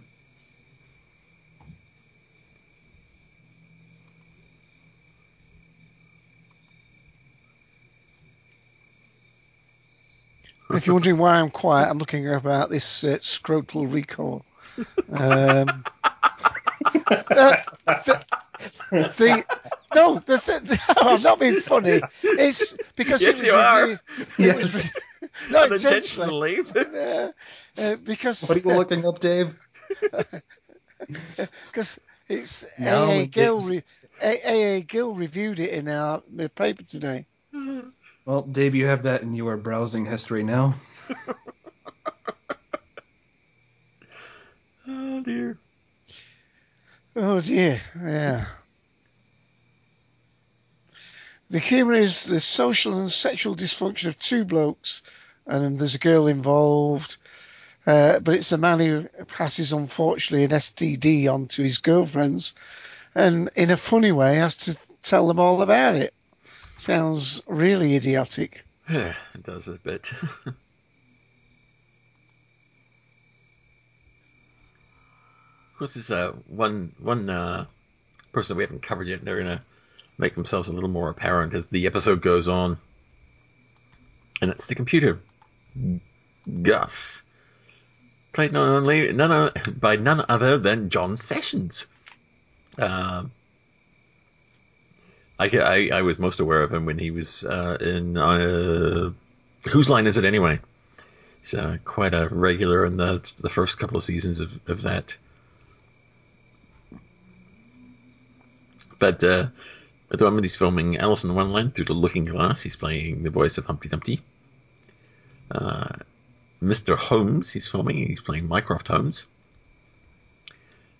[10.75, 14.45] If you're wondering why I'm quiet, I'm looking about this uh, scrotal recall.
[15.11, 15.83] Um,
[17.31, 17.57] uh,
[18.05, 18.27] the,
[18.91, 19.45] the,
[19.95, 22.03] no, the, the, no, I'm not being funny.
[22.23, 23.81] It's because Yes, it was you are.
[23.83, 24.01] reviewed-
[24.39, 24.93] it was Yes.
[24.95, 25.03] re-
[25.51, 26.59] not intentionally.
[26.61, 27.33] Unintentionally.
[27.79, 29.59] Uh, uh, because What are you looking up, Dave?
[31.67, 33.83] because it's No, AA it Gill is- re,
[34.23, 37.27] AA Gill reviewed it in our the paper today.
[38.25, 40.75] Well, Dave, you have that in your browsing history now.
[44.89, 45.59] oh dear.
[47.17, 48.47] Oh dear, yeah.
[51.51, 55.03] The humour is the social and sexual dysfunction of two blokes,
[55.47, 57.17] and there's a girl involved.
[57.87, 62.55] Uh, but it's the man who passes, unfortunately, an STD on to his girlfriends,
[63.15, 66.15] and in a funny way has to tell them all about it.
[66.77, 68.65] Sounds really idiotic.
[68.89, 70.13] Yeah, it does a bit.
[70.47, 70.55] of
[75.79, 77.67] course, there's uh, one one uh,
[78.33, 79.25] person we haven't covered yet.
[79.25, 79.65] They're gonna
[80.19, 82.79] make themselves a little more apparent as the episode goes on,
[84.41, 85.21] and it's the computer,
[86.63, 87.23] Gus,
[88.33, 91.87] played not only none by none other than John Sessions.
[92.79, 93.33] Um,
[95.39, 99.11] I, I, I was most aware of him when he was uh, in uh,
[99.71, 100.61] whose line is it anyway?
[101.41, 105.17] He's uh, quite a regular in the the first couple of seasons of, of that.
[108.99, 109.47] But uh,
[110.13, 112.63] at the moment he's filming Alice in Wonderland through the Looking Glass.
[112.63, 114.21] He's playing the voice of Humpty Dumpty.
[115.53, 115.89] Uh,
[116.63, 116.97] Mr.
[116.97, 117.53] Holmes.
[117.53, 117.97] He's filming.
[117.97, 119.27] He's playing Mycroft Holmes,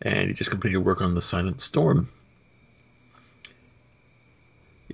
[0.03, 2.09] and he just completed work on The Silent Storm.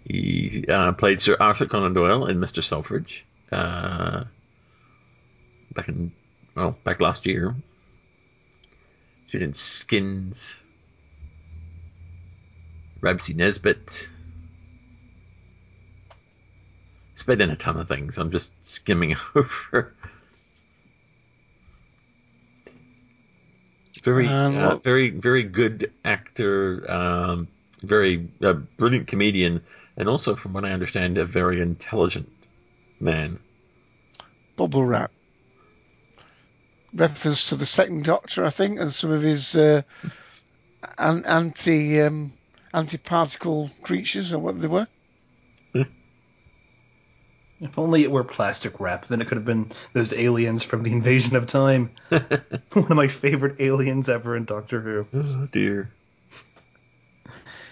[0.04, 2.62] He uh, played Sir Arthur Conan Doyle in Mr.
[2.62, 4.24] Selfridge uh,
[5.74, 6.12] back in
[6.54, 7.56] well back last year.
[9.22, 10.60] He's been in Skins,
[13.00, 14.08] Ramsey Nesbitt.
[17.18, 18.16] He's been in a ton of things.
[18.16, 19.92] I'm just skimming over.
[24.04, 26.88] Very, Um, uh, very, very good actor.
[26.88, 27.48] Um,
[27.82, 29.62] very uh, brilliant comedian,
[29.96, 32.30] and also, from what I understand, a very intelligent
[33.00, 33.40] man.
[34.54, 35.10] Bubble wrap.
[36.94, 39.82] Reference to the second Doctor, I think, and some of his uh,
[40.96, 42.32] an- anti um,
[42.72, 44.86] anti-particle creatures, or what they were.
[47.60, 50.92] If only it were plastic wrap, then it could have been those aliens from the
[50.92, 51.90] Invasion of Time.
[52.72, 55.06] One of my favorite aliens ever in Doctor Who.
[55.12, 55.90] Oh dear.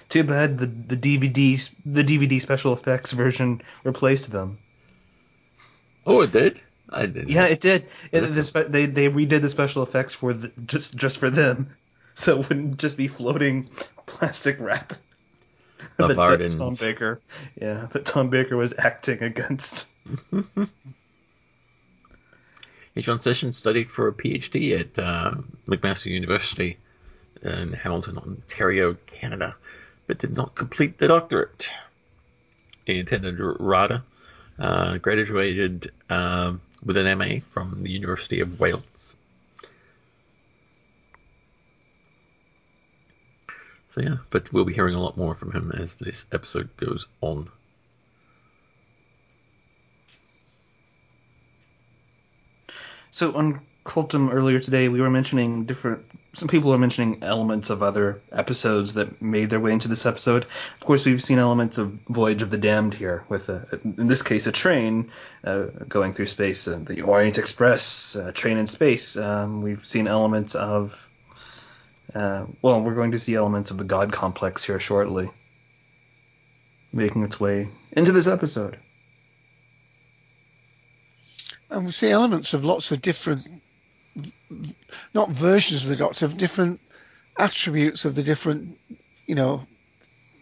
[0.08, 4.58] Too bad the the DVD the DVD special effects version replaced them.
[6.04, 6.60] Oh, it did.
[6.88, 7.30] I didn't.
[7.30, 7.88] Yeah, it did.
[8.12, 11.70] It, they they redid the special effects for the, just just for them,
[12.14, 13.68] so it wouldn't just be floating
[14.06, 14.94] plastic wrap.
[15.98, 16.58] The that, that Vardans.
[16.58, 17.20] Tom Baker,
[17.60, 19.88] yeah, that Tom Baker was acting against.
[22.96, 25.34] He transitioned, studied for a PhD at uh,
[25.68, 26.78] McMaster University
[27.42, 29.54] in Hamilton, Ontario, Canada,
[30.06, 31.70] but did not complete the doctorate.
[32.86, 34.02] He attended RADA,
[34.58, 39.14] uh, graduated um, with an MA from the University of Wales.
[43.88, 47.06] So yeah, but we'll be hearing a lot more from him as this episode goes
[47.20, 47.48] on.
[53.10, 56.04] So on Cultdom earlier today, we were mentioning different.
[56.34, 60.44] Some people are mentioning elements of other episodes that made their way into this episode.
[60.44, 64.22] Of course, we've seen elements of Voyage of the Damned here, with a, in this
[64.22, 65.10] case a train
[65.44, 69.16] uh, going through space, uh, the Orient Express, uh, train in space.
[69.16, 71.08] Um, we've seen elements of.
[72.16, 75.28] Uh, well, we're going to see elements of the God complex here shortly,
[76.90, 78.78] making its way into this episode.
[81.68, 83.46] And we see elements of lots of different,
[85.12, 86.80] not versions of the Doctor, different
[87.38, 88.78] attributes of the different,
[89.26, 89.66] you know,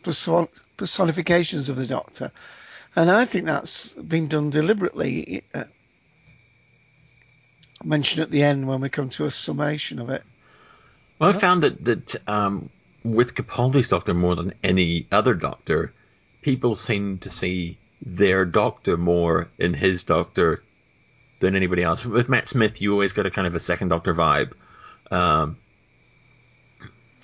[0.05, 2.31] person- personifications of the Doctor.
[2.95, 5.43] And I think that's been done deliberately.
[5.53, 5.65] Uh,
[7.83, 10.23] mentioned at the end when we come to a summation of it.
[11.19, 12.71] Well, I found that that um,
[13.05, 15.93] with Capaldi's Doctor more than any other Doctor,
[16.43, 20.63] people seem to see their Doctor more in his Doctor
[21.41, 22.05] than anybody else.
[22.05, 24.53] With Matt Smith, you always get a kind of a second Doctor vibe,
[25.11, 25.57] um,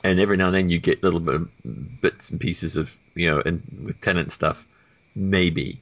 [0.04, 3.42] and every now and then you get little bit bits and pieces of you know,
[3.44, 4.66] and with Tennant stuff,
[5.14, 5.80] maybe.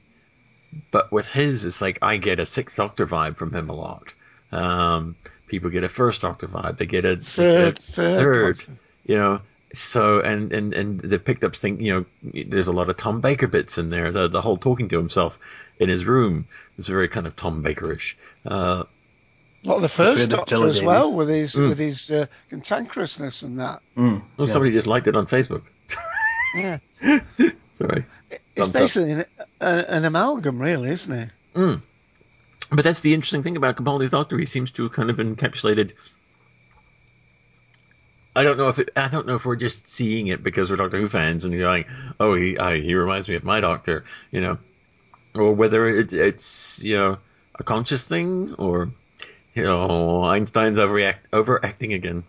[0.91, 4.13] But with his, it's like I get a sixth Doctor vibe from him a lot.
[4.51, 5.15] Um,
[5.49, 6.77] people get a first Doctor vibe.
[6.77, 8.71] They get a Third, a third, third Doctor.
[9.05, 9.41] you know
[9.73, 12.05] so and and and the picked up thing you know
[12.47, 15.37] there's a lot of tom baker bits in there the the whole talking to himself
[15.79, 16.47] in his room
[16.79, 18.15] is very kind of tom bakerish
[18.47, 18.83] uh
[19.63, 21.69] A lot of the first Doctor as well, with his Mm.
[21.69, 23.81] with his uh, cantankerousness and that.
[23.95, 24.53] Mm, well, yeah.
[24.53, 25.61] somebody just liked it on facebook
[26.55, 26.79] Yeah,
[27.75, 29.25] sorry it's Thumbs basically an,
[29.61, 31.29] a, an amalgam, really, isn't it?
[31.53, 31.81] Mm.
[32.71, 34.37] But that's the interesting thing about Capaldi's Doctor.
[34.37, 35.93] He seems to have kind of encapsulated.
[38.35, 40.75] I don't know if it, I don't know if we're just seeing it because we're
[40.75, 41.85] Doctor Who fans and you're going,
[42.19, 44.59] oh, he I, he reminds me of my Doctor, you know,
[45.33, 47.17] or whether it, it's you know
[47.55, 48.91] a conscious thing or
[49.55, 52.23] you know Einstein's overreact overacting again.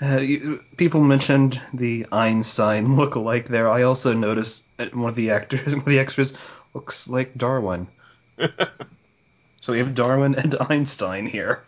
[0.00, 3.68] Uh, you, people mentioned the Einstein look-alike there.
[3.68, 6.36] I also noticed one of the actors, one of the extras,
[6.74, 7.88] looks like Darwin.
[9.60, 11.62] so we have Darwin and Einstein here.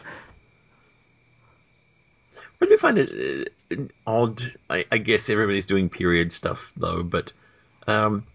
[2.63, 4.43] I do find it uh, odd.
[4.69, 7.33] I, I guess everybody's doing period stuff though, but
[7.87, 8.27] um,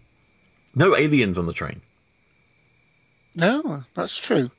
[0.74, 1.80] no aliens on the train.
[3.36, 4.50] No, that's true.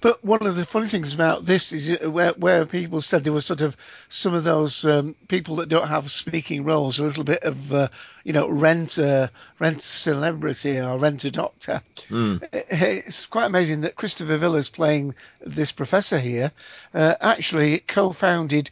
[0.00, 3.32] But one of the funny things about this is uh, where, where people said there
[3.32, 3.76] were sort of
[4.08, 7.88] some of those um, people that don't have speaking roles, a little bit of, uh,
[8.24, 11.82] you know, rent a, rent celebrity or rent a doctor.
[12.08, 12.46] Mm.
[12.52, 15.14] It's quite amazing that Christopher Villiers playing
[15.44, 16.52] this professor here
[16.94, 18.70] uh, actually co-founded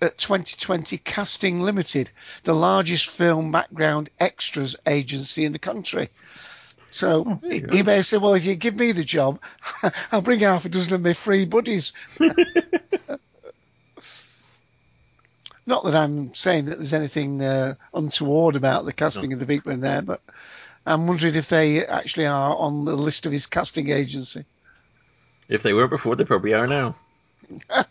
[0.00, 2.10] at 2020 Casting Limited,
[2.44, 6.08] the largest film background extras agency in the country.
[6.90, 9.40] So he, he may say, "Well, if you give me the job,
[10.12, 11.92] I'll bring half a dozen of my free buddies."
[15.66, 19.70] Not that I'm saying that there's anything uh, untoward about the casting of the people
[19.70, 20.22] in there, but
[20.86, 24.46] I'm wondering if they actually are on the list of his casting agency.
[25.46, 26.96] If they were before, they probably are now.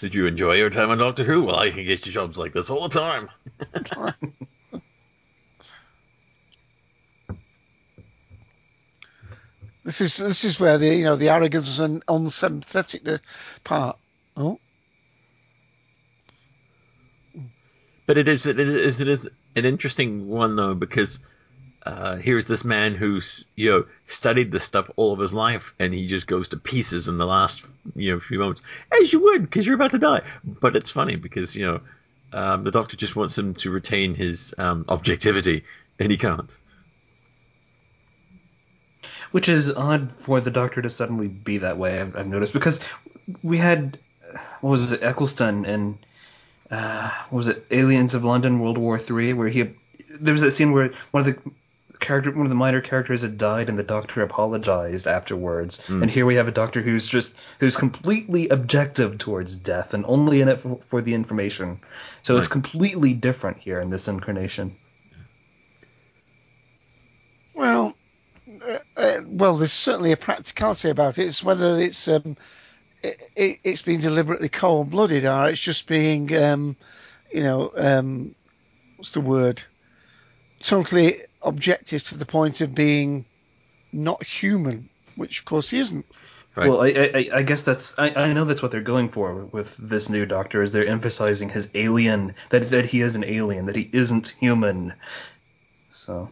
[0.00, 1.42] Did you enjoy your time on Doctor Who?
[1.42, 3.28] Well, I can get you jobs like this all the time.
[9.84, 13.20] This is this is where the you know the arrogance and unsympathetic
[13.64, 13.98] part.
[14.36, 14.58] Oh,
[18.06, 21.20] But it is it is it is an interesting one though because
[21.86, 25.92] uh, here's this man who's you know studied this stuff all of his life and
[25.92, 28.62] he just goes to pieces in the last you know few moments
[29.00, 30.22] as you would because you're about to die.
[30.44, 31.80] But it's funny because you know
[32.32, 35.64] um, the doctor just wants him to retain his um, objectivity
[35.98, 36.58] and he can't.
[39.30, 42.00] Which is odd for the Doctor to suddenly be that way.
[42.00, 42.80] I've, I've noticed because
[43.42, 43.98] we had
[44.60, 45.98] what was it Eccleston and
[46.70, 49.70] uh, what was it Aliens of London World War Three where he
[50.20, 51.52] there was that scene where one of the
[52.00, 55.78] character one of the minor characters had died and the Doctor apologized afterwards.
[55.86, 56.02] Mm.
[56.02, 60.40] And here we have a Doctor who's just who's completely objective towards death and only
[60.40, 61.80] in it for, for the information.
[62.22, 64.76] So it's completely different here in this incarnation.
[67.54, 67.94] well,
[68.66, 71.26] uh, uh, well, there's certainly a practicality about it.
[71.26, 72.36] It's whether it's um,
[73.02, 76.76] it, it, it's been deliberately cold-blooded or it's just being, um,
[77.32, 78.34] you know, um,
[78.96, 79.62] what's the word?
[80.60, 83.24] Totally objective to the point of being
[83.92, 86.06] not human, which of course he isn't.
[86.54, 86.70] Right.
[86.70, 89.76] Well, I, I, I guess that's I, I know that's what they're going for with
[89.76, 93.74] this new Doctor is they're emphasizing his alien that that he is an alien that
[93.74, 94.94] he isn't human.
[95.92, 96.30] So.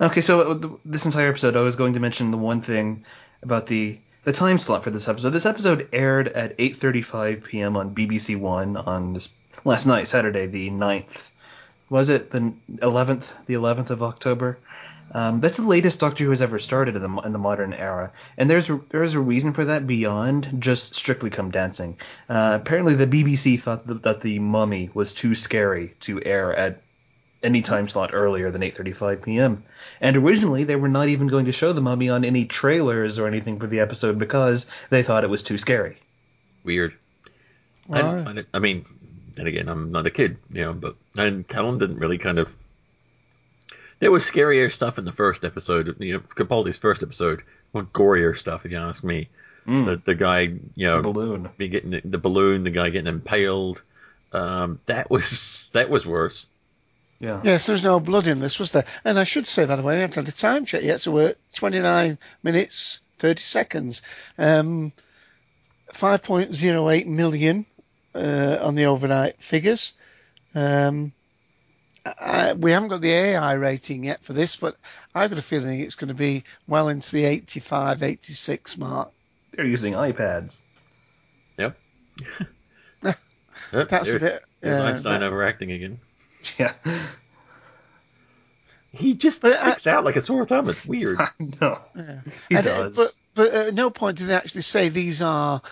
[0.00, 3.04] Okay, so uh, this entire episode, I was going to mention the one thing
[3.42, 5.30] about the the time slot for this episode.
[5.30, 7.76] This episode aired at 8:35 p.m.
[7.76, 9.28] on BBC One on this
[9.64, 11.28] last night, Saturday, the 9th.
[11.90, 13.34] Was it the 11th?
[13.46, 14.58] The 11th of October.
[15.14, 18.10] Um, that's the latest Doctor Who has ever started in the, in the modern era,
[18.38, 21.98] and there's there's a reason for that beyond just Strictly Come Dancing.
[22.30, 26.80] Uh, apparently, the BBC thought that the Mummy was too scary to air at
[27.42, 29.64] any time slot earlier than 8:35 p.m.
[30.00, 33.26] And originally, they were not even going to show the Mummy on any trailers or
[33.26, 35.96] anything for the episode because they thought it was too scary.
[36.64, 36.94] Weird.
[37.90, 38.24] I, didn't Right.
[38.24, 38.84] find it, I mean,
[39.34, 42.56] then again, I'm not a kid, you know, but and Callum didn't really kind of.
[43.98, 47.42] There was scarier stuff in the first episode, you know, Capaldi's first episode.
[47.72, 49.28] More gorier stuff, if you ask me.
[49.64, 50.40] The, the guy,
[50.74, 51.48] you know, The balloon.
[51.56, 53.82] be getting the balloon, the guy getting impaled.
[54.32, 56.48] Um, that was that was worse.
[57.22, 57.40] Yeah.
[57.44, 58.84] Yes, there was no blood in this, was there?
[59.04, 61.12] And I should say, by the way, I haven't had a time check yet, so
[61.12, 64.02] we're at 29 minutes, 30 seconds.
[64.36, 64.92] Um,
[65.92, 67.64] 5.08 million
[68.12, 69.94] uh, on the overnight figures.
[70.56, 71.12] Um,
[72.04, 74.76] I, we haven't got the AI rating yet for this, but
[75.14, 79.12] I've got a feeling it's going to be well into the 85, 86 mark.
[79.52, 80.60] They're using iPads.
[81.56, 81.78] Yep.
[83.00, 83.16] That's
[83.72, 84.20] Yep, a there's,
[84.60, 86.00] there's uh, Einstein that- overacting again.
[86.58, 86.72] Yeah.
[88.94, 90.68] He just But I- sticks out like a sore thumb.
[90.68, 91.18] It's weird.
[91.20, 91.28] I
[91.60, 91.80] no.
[92.48, 92.96] He And, uh, does.
[92.96, 95.62] But, but at no point did they actually say these are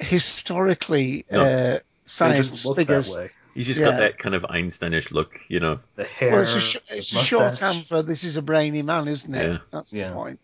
[0.00, 1.40] historically No.
[1.42, 3.08] uh, science just look figures.
[3.14, 3.30] that way.
[3.54, 3.90] He's just Yeah.
[3.90, 5.78] got that kind of Einsteinish look, you know.
[5.96, 6.32] The hair.
[6.32, 7.28] Well, it's a, sh- the it's a mustache.
[7.28, 9.52] shorthand for this is a brainy man, isn't it?
[9.52, 9.58] Yeah.
[9.70, 10.08] That's Yeah.
[10.10, 10.40] the point.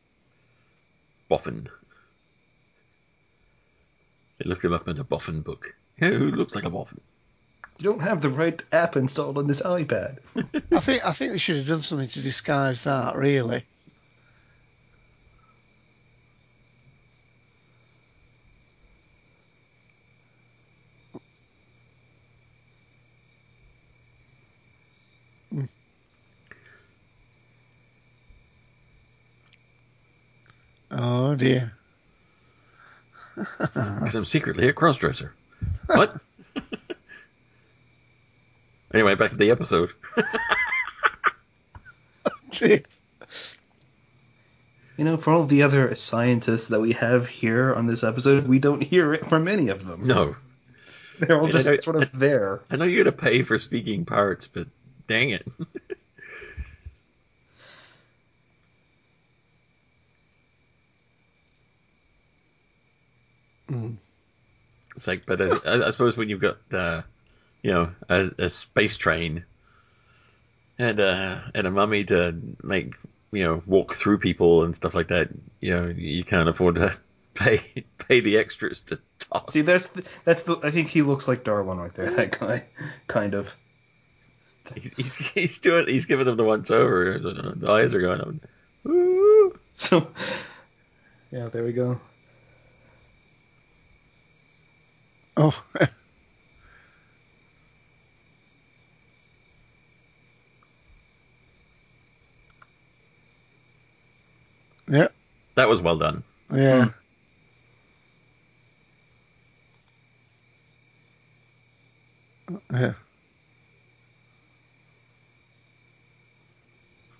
[1.29, 1.69] Boffin.
[4.39, 5.75] They looked him up in a Boffin book.
[6.01, 7.01] Yeah, who looks like a Boffin?
[7.85, 10.17] You don't have the right app installed on this iPad.
[10.73, 13.15] I think I think they should have done something to disguise that.
[13.15, 13.67] Really.
[25.53, 25.65] Hmm.
[30.91, 31.77] Oh dear.
[33.59, 35.33] Because I'm secretly a crossdresser.
[35.89, 36.17] What?
[38.95, 39.93] Anyway, back to the episode.
[44.97, 48.61] You know, for all the other scientists that we have here on this episode, we
[48.61, 50.07] don't hear it from any of them.
[50.07, 50.37] No.
[51.19, 52.61] They're all just know- sort of there.
[52.71, 54.69] I know you gotta pay for speaking parts, but
[55.09, 55.47] dang it.
[64.97, 67.03] It's like, but I, I suppose when you've got, uh,
[67.65, 69.47] you know, a, a space train,
[70.79, 72.95] and uh, and a mummy to make
[73.33, 75.31] you know walk through people and stuff like that.
[75.61, 76.95] You know, you can't afford to
[77.35, 77.63] pay
[77.97, 79.51] pay the extras to talk.
[79.51, 80.59] See, that's the, that's the.
[80.63, 82.11] I think he looks like Darwin right there.
[82.17, 82.65] That guy,
[83.09, 83.57] kind of.
[84.75, 87.19] He's, he's, he's doing he's giving them the once over.
[87.19, 88.41] The eyes are going on.
[88.85, 89.59] Woo!
[89.77, 90.09] So,
[91.31, 91.99] yeah, there we go.
[95.37, 95.65] Oh.
[104.89, 105.09] yeah.
[105.55, 106.23] That was well done.
[106.53, 106.89] Yeah.
[112.73, 112.93] Yeah.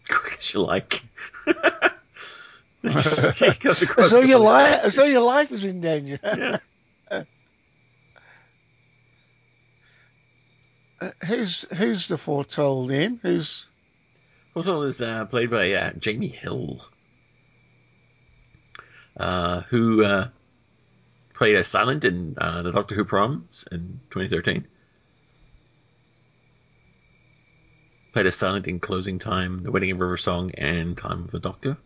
[0.09, 1.03] Quick as you like.
[2.85, 5.81] Just- he goes across As though the your life, as though your life was in
[5.81, 6.19] danger.
[6.23, 6.59] Yeah.
[11.01, 13.19] Uh, who's who's the foretold in?
[13.23, 13.69] Who's
[14.55, 16.81] Also, is uh, played by uh, Jamie Hill,
[19.17, 20.29] who uh,
[21.35, 24.67] played as Silent in uh, the Doctor Who proms in 2013.
[28.13, 31.41] Played as Silent in Closing Time, The Wedding of River Song, and Time of the
[31.41, 31.77] Doctor.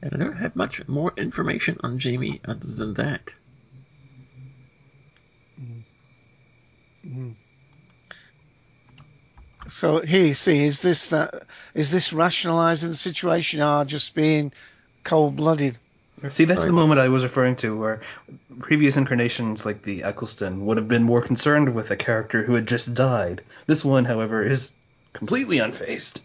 [0.00, 3.34] And I don't have much more information on Jamie other than that.
[9.68, 11.44] So here you see is this that
[11.74, 14.52] is this rationalising the situation or just being
[15.04, 15.78] cold blooded?
[16.28, 18.00] See, that's the moment I was referring to, where
[18.60, 22.68] previous incarnations like the Eccleston would have been more concerned with a character who had
[22.68, 23.42] just died.
[23.66, 24.72] This one, however, is
[25.14, 26.22] completely unfazed.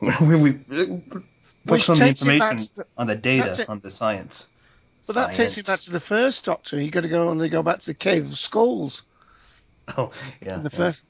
[0.00, 0.58] We
[1.66, 4.46] focus on the takes you back information, the- on the data, on the science.
[5.06, 6.80] But that takes you back to the first Doctor.
[6.80, 9.02] You got to go and they go back to the Cave of Skulls
[9.96, 10.10] Oh,
[10.42, 10.56] yeah.
[10.56, 10.76] in the yeah.
[10.78, 11.02] first.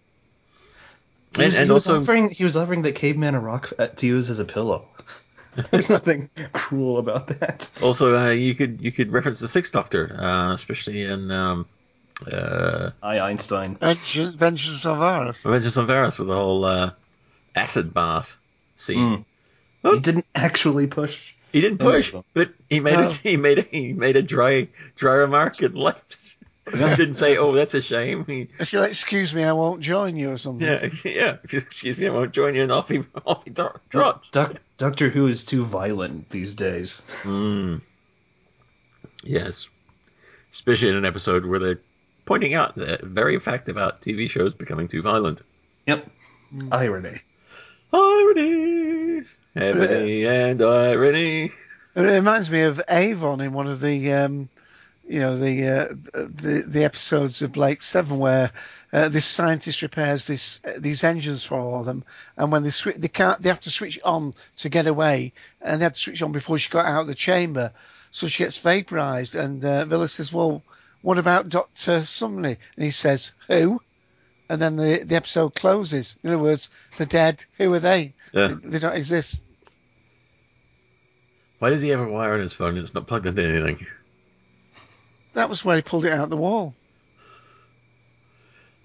[1.36, 3.72] He And, was, and he was also, offering he was offering the caveman a rock
[3.78, 4.86] uh, to use as a pillow.
[5.70, 7.68] There's nothing cruel about that.
[7.82, 11.66] Also, uh, you could you could reference the Sixth Doctor, uh, especially in um,
[12.30, 13.76] uh, I Einstein.
[13.76, 15.42] Vengeance, Vengeance of Varos.
[15.42, 16.90] Vengeance on Varos with the whole uh,
[17.56, 18.36] acid bath
[18.76, 19.24] scene.
[19.84, 19.94] Mm.
[19.94, 21.34] He didn't actually push.
[21.52, 22.24] He didn't push, No.
[22.34, 23.08] but he made No.
[23.08, 23.12] it.
[23.22, 26.18] He made a he made a dry dry remark and left.
[26.78, 26.96] Yeah.
[26.96, 30.30] didn't say, "Oh, that's a shame." He, If you'll excuse me, I won't join you
[30.32, 30.66] or something.
[30.66, 31.36] yeah, yeah.
[31.44, 32.62] If you excuse me, I won't join you.
[32.62, 34.30] And off he off he dro- drops.
[34.30, 37.02] Doc, Doctor Who is too violent these days.
[37.22, 37.80] Mm.
[39.24, 39.68] Yes,
[40.52, 41.80] especially in an episode where they're
[42.24, 45.42] pointing out the very fact about TV shows becoming too violent.
[45.86, 46.08] Yep.
[46.50, 46.72] Hmm.
[46.72, 47.20] Irony.
[47.90, 49.22] Irony,
[49.56, 51.50] ebony, and irony.
[51.94, 54.48] It reminds me of Avon in one of the, um,
[55.08, 58.52] you know, the, uh, the the episodes of Blake Seven where
[58.92, 62.04] uh, this scientist repairs this uh, these engines for all of them,
[62.36, 65.32] and when they switch, they can't, they have to switch on to get away,
[65.62, 67.72] and they had to switch on before she got out of the chamber,
[68.10, 70.62] so she gets vaporized, and uh, Vila says, "Well,
[71.00, 73.80] what about Doctor Sumley?" And he says, "Who?"
[74.50, 76.16] And then the the episode closes.
[76.22, 77.44] In other words, the dead.
[77.56, 78.14] Who are they?
[78.32, 78.48] Yeah.
[78.48, 79.44] They, they don't exist.
[81.58, 83.86] Why does he have a wire on his phone and it's not plugged into anything?
[85.34, 86.74] That was where he pulled it out of the wall.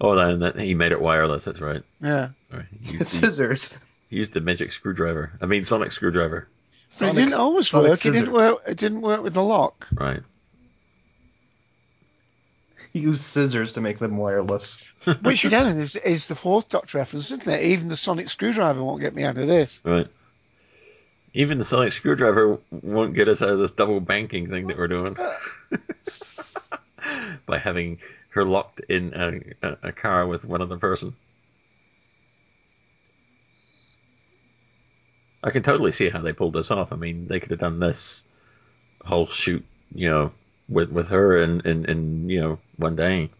[0.00, 1.44] Oh, and that he made it wireless.
[1.44, 1.82] That's right.
[2.00, 2.30] Yeah.
[2.52, 2.66] Right.
[2.82, 3.78] Used, Scissors.
[4.10, 5.32] he used the magic screwdriver.
[5.40, 6.48] I mean, sonic screwdriver.
[6.88, 8.06] So it didn't always sonic work.
[8.06, 8.62] It didn't work.
[8.66, 9.88] It didn't work with the lock.
[9.92, 10.20] Right.
[12.92, 14.78] Use scissors to make them wireless.
[15.22, 17.62] Which again is, is the fourth Doctor reference, isn't it?
[17.62, 19.80] Even the sonic screwdriver won't get me out of this.
[19.84, 20.06] Right.
[21.34, 24.86] Even the sonic screwdriver won't get us out of this double banking thing that we're
[24.86, 25.16] doing.
[27.46, 27.98] By having
[28.30, 31.16] her locked in a, a, a car with one other person.
[35.42, 36.92] I can totally see how they pulled this off.
[36.92, 38.22] I mean, they could have done this
[39.04, 40.30] whole shoot, you know,
[40.68, 43.30] with with her in, in, in you know, one day.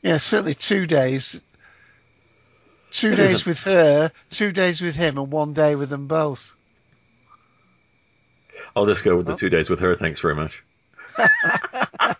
[0.00, 1.38] Yeah, certainly two days.
[2.92, 6.54] Two days with her, two days with him, and one day with them both.
[8.76, 9.94] I'll just go with the two days with her.
[9.94, 10.62] Thanks very much.
[11.16, 12.16] but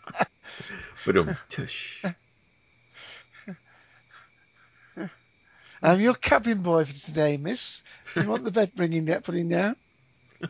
[1.16, 2.02] um, tush.
[5.82, 7.82] I'm your cabin boy for today, miss.
[8.14, 9.76] You want the bed bringing that putting down?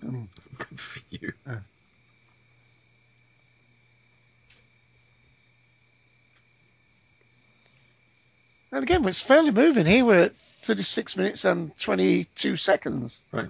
[0.00, 1.32] Good for you.
[8.74, 9.86] And again, it's fairly moving.
[9.86, 13.22] Here we're at 36 minutes and 22 seconds.
[13.30, 13.46] Right.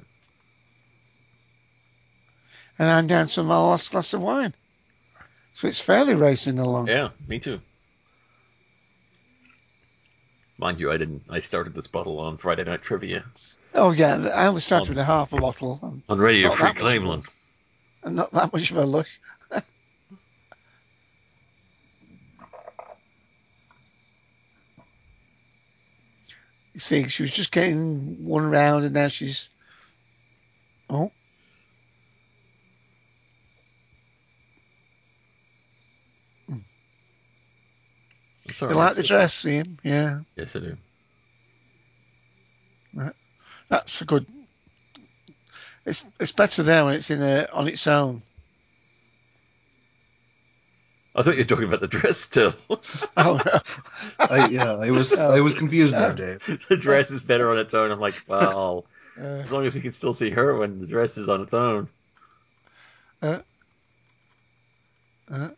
[2.78, 4.52] and I'm down to my last glass of wine.
[5.54, 6.88] So it's fairly racing along.
[6.88, 7.60] Yeah, me too.
[10.58, 11.22] Mind you, I didn't.
[11.30, 13.24] I started this bottle on Friday Night Trivia
[13.74, 16.02] Oh yeah, I only started with a half a bottle.
[16.06, 17.24] on Radio Free that much of a- Claimland.
[18.02, 19.18] and Not that much of a lush.
[26.76, 29.48] See, she was just getting one round, and now she's.
[30.90, 31.10] Oh,
[36.48, 36.58] hmm.
[38.44, 39.78] It's you like the dress, Ian?
[39.82, 40.76] Yeah, Yes, I do.
[42.92, 43.14] Right.
[43.68, 44.26] That's a good.
[45.86, 48.22] It's it's better there when it's in a, on its own.
[51.14, 52.54] I thought you were talking about the dress still.
[53.16, 53.60] Oh no.
[54.18, 56.60] I, yeah, I was I was confused there, Dave.
[56.68, 57.90] the dress is better on its own.
[57.92, 58.84] I'm like, well,
[59.18, 61.54] Uh, as long as we can still see her when the dress is on its
[61.54, 61.88] own.
[63.22, 63.38] uh,
[65.30, 65.48] uh.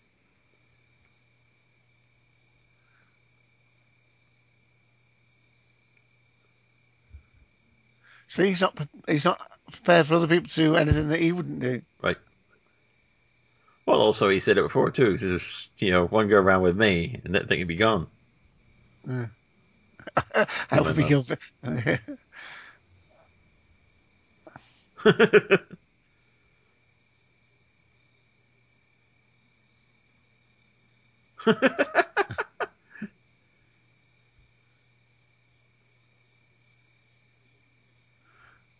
[8.29, 8.77] So he's not
[9.09, 9.41] he's not
[9.71, 11.83] prepared for other people to do anything that he wouldn't do.
[12.03, 12.17] Right.
[13.87, 15.13] Well, also he said it before too.
[15.13, 18.09] He says, you know, one go around with me, and that thing would be gone.
[19.07, 21.23] How would we go?
[21.23, 21.39] for-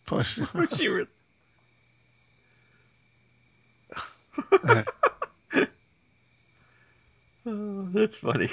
[0.05, 0.39] Plus,
[7.45, 8.49] oh, that's funny.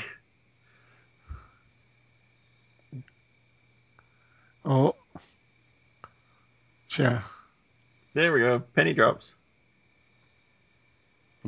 [4.64, 4.95] oh,
[6.99, 7.22] yeah.
[8.14, 8.61] There we go.
[8.61, 9.35] Penny drops.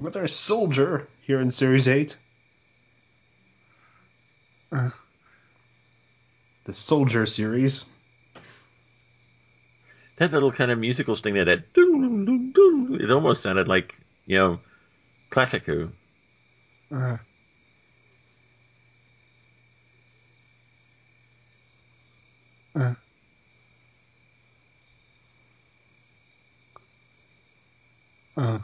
[0.00, 2.18] With our soldier here in Series 8.
[4.72, 4.90] Uh.
[6.64, 7.86] The Soldier series.
[10.16, 13.94] That little kind of musical sting there, that it almost sounded like,
[14.26, 14.60] you know,
[15.30, 15.90] classic Who.
[16.92, 17.16] Uh,
[22.74, 22.94] uh.
[28.36, 28.58] Uh.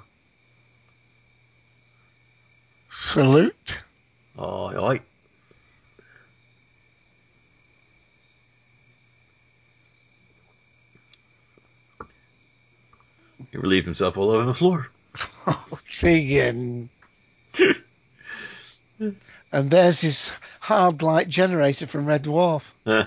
[2.89, 3.79] Salute.
[4.37, 5.01] Oh, oi.
[13.51, 14.92] He relieved himself all over the floor.
[15.47, 16.89] Oh, singing.
[19.53, 22.73] and there's his hard light generator from Red Dwarf.
[22.87, 23.05] Uh,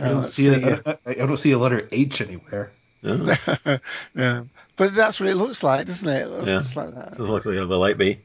[0.00, 2.70] I don't, Oh, see it's a, I, I don't see a letter H anywhere.
[3.04, 3.36] uh,
[4.14, 4.44] yeah.
[4.76, 6.22] But that's what it looks like, doesn't it?
[6.22, 6.58] It looks Yeah.
[6.58, 7.16] just like that.
[7.16, 8.18] so it looks like the light bee.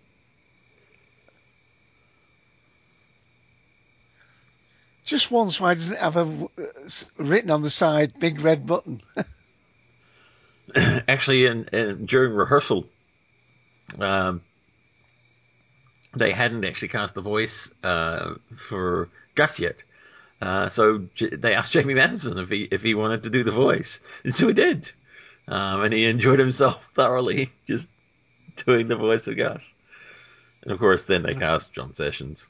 [5.04, 6.22] Just once, why doesn't it have a
[6.58, 6.88] uh,
[7.18, 9.01] written on the side big red button?
[11.07, 12.88] Actually, in, in during rehearsal,
[13.99, 14.41] um,
[16.16, 19.84] they hadn't actually cast the voice uh, for Gus yet.
[20.41, 23.51] Uh, so J- they asked Jamie Mathieson if he if he wanted to do the
[23.51, 24.91] voice, and so he did.
[25.47, 27.89] Um, and he enjoyed himself thoroughly just
[28.66, 29.74] doing the voice of Gus.
[30.61, 32.47] And of course, then they cast John Sessions.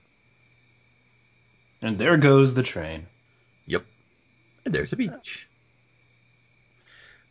[1.82, 3.08] And there goes the train.
[3.66, 3.86] Yep.
[4.66, 5.48] And there's a beach.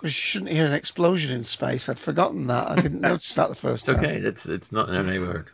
[0.02, 1.88] Because you shouldn't hear an explosion in space.
[1.88, 2.68] I'd forgotten that.
[2.68, 3.98] I didn't notice that the first time.
[4.00, 4.16] okay.
[4.16, 5.46] It's it's not in our neighborhood.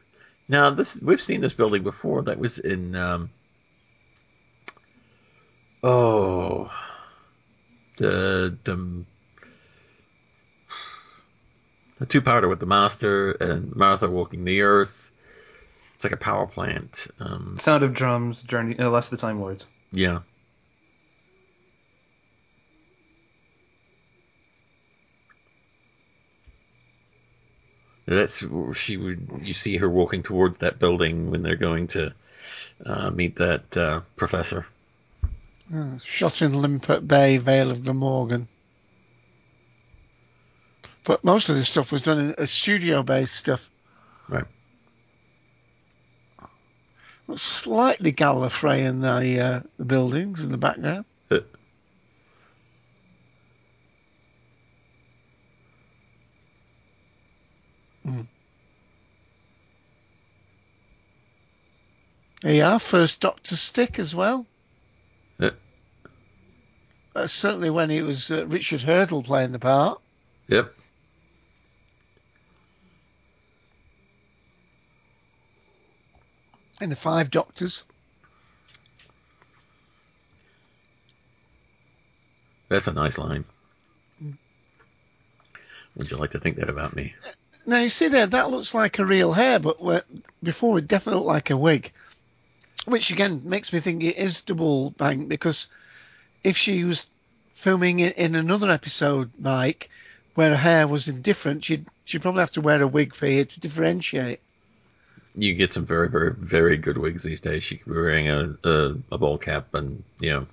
[0.48, 2.22] Now this we've seen this building before.
[2.22, 3.28] That was in um,
[5.82, 6.70] oh
[7.98, 9.04] the the
[11.98, 15.12] the two powder with the master and Martha walking the earth.
[15.94, 17.08] It's like a power plant.
[17.20, 19.66] Um, Sound of drums, journey, uh, less of the Time Lords.
[19.92, 20.20] yeah.
[28.08, 28.42] That's
[28.72, 29.28] she would.
[29.42, 32.14] You see her walking towards that building when they're going to
[32.84, 34.64] uh, meet that uh, professor.
[35.74, 38.48] Uh, shot in Limpert Bay, Vale of Glamorgan.
[41.04, 43.68] But most of this stuff was done in uh, studio-based stuff.
[44.26, 44.46] Right.
[47.26, 51.04] Looks slightly Gallifrey in the, uh, the buildings in the background.
[58.08, 58.22] Uh,
[62.42, 64.46] There you are, first Doctor stick as well.
[65.40, 65.50] uh,
[67.16, 70.00] uh, certainly when it was uh, Richard Hurndall playing the part.
[70.46, 70.72] Yep.
[76.80, 77.84] In the Five Doctors.
[82.68, 83.44] That's a nice line.
[85.96, 87.14] Would you like to think that about me?
[87.68, 89.76] Now you see there, that looks like a real hair, but
[90.42, 91.92] before it definitely looked like a wig,
[92.86, 95.66] which again makes me think it is double bank because
[96.42, 97.06] if she was
[97.52, 99.90] filming it in another episode, Mike,
[100.34, 103.44] where her hair was indifferent, she'd she'd probably have to wear a wig for here
[103.44, 104.40] to differentiate.
[105.36, 107.62] You get some very, very, very good wigs these days.
[107.62, 110.46] She could be wearing a, a, a ball cap and, you know,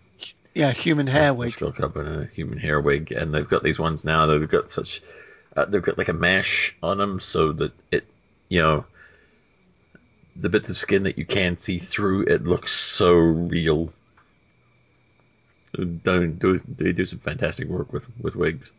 [0.53, 1.51] Yeah, human hair a wig.
[1.51, 3.13] skull cap and a human hair wig.
[3.13, 5.01] And they've got these ones now that have got such,
[5.55, 8.05] uh, they've got like a mesh on them so that it,
[8.49, 8.85] you know,
[10.35, 13.91] the bits of skin that you can see through, it looks so real.
[15.73, 18.71] Don't do they do some fantastic work with with wigs?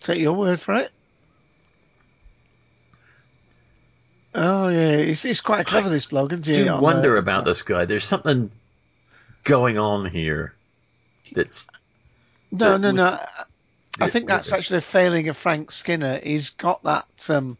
[0.00, 0.90] Take your word for it.
[4.34, 6.64] Oh yeah, he's, he's quite clever this bloke, isn't he?
[6.64, 7.84] do wonder the- about this guy.
[7.84, 8.50] There's something
[9.44, 10.54] going on here
[11.32, 11.66] that's
[12.52, 13.18] No, that no, was- no.
[14.00, 14.56] I- I think that's yeah.
[14.56, 16.18] actually a failing of Frank Skinner.
[16.22, 17.06] He's got that.
[17.28, 17.56] Um,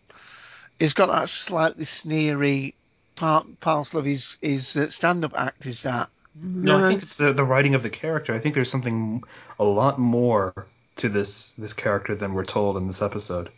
[0.79, 2.75] he's got that slightly sneery
[3.17, 5.67] part parcel of his his uh, stand-up act.
[5.67, 6.09] Is that?
[6.41, 8.33] No, I think it's the, the writing of the character.
[8.33, 9.25] I think there's something
[9.59, 10.67] a lot more
[10.97, 13.51] to this this character than we're told in this episode.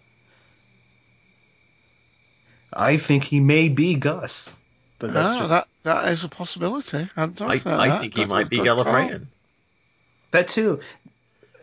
[2.72, 4.54] I think he may be Gus,
[4.98, 7.08] but that's Ah, just that that is a possibility.
[7.16, 8.00] I, I, I that.
[8.00, 8.84] think he Good- might be good call.
[8.84, 9.26] Gallifreyan
[10.30, 10.80] that too.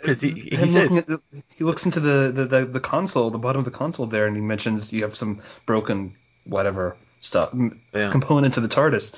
[0.02, 1.20] Because he, he Him says the,
[1.56, 4.36] he looks into the, the, the, the console, the bottom of the console there, and
[4.36, 7.54] he mentions you have some broken whatever stuff
[7.94, 8.12] Yeah.
[8.12, 9.16] component to the TARDIS.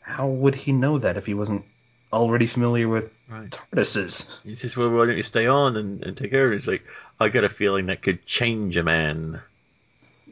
[0.00, 1.64] How would he know that if he wasn't
[2.12, 3.50] already familiar with Right.
[3.50, 4.30] TARDISes?
[4.44, 6.68] he says, "Well, why don't you stay on and, and take care of it?" He's
[6.68, 6.84] like,
[7.18, 9.40] "I got a feeling that could change a man."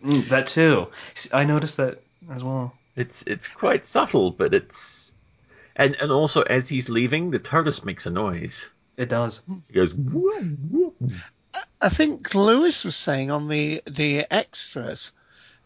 [0.04, 0.88] Mm, that too.
[1.32, 2.74] I noticed that as well.
[2.96, 5.14] It's it's quite subtle, but it's
[5.76, 8.70] and and also as he's leaving, the TARDIS makes a noise.
[8.96, 9.42] It does.
[9.68, 10.96] He goes, "Whoop, whoop."
[11.80, 15.12] I think Lewis was saying on the the extras.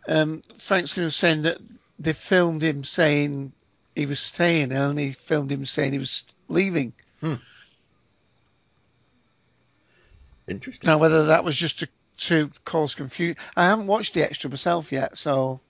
[0.09, 1.59] Um, Frank Skinner was saying that
[1.99, 3.53] they filmed him saying
[3.95, 6.93] he was staying, and only filmed him saying he was leaving.
[10.47, 10.87] Interesting.
[10.87, 14.93] Now, whether that was just to, to cause confusion, I haven't watched the extra myself
[14.93, 15.61] yet, so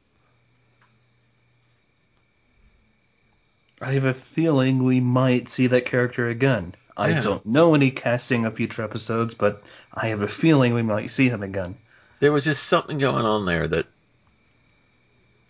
[3.81, 6.75] I have a feeling we might see that character again.
[6.97, 7.21] I Yeah.
[7.21, 11.29] don't know any casting of future episodes, but I have a feeling we might see
[11.29, 11.77] him again.
[12.21, 13.87] There was just something going on there that,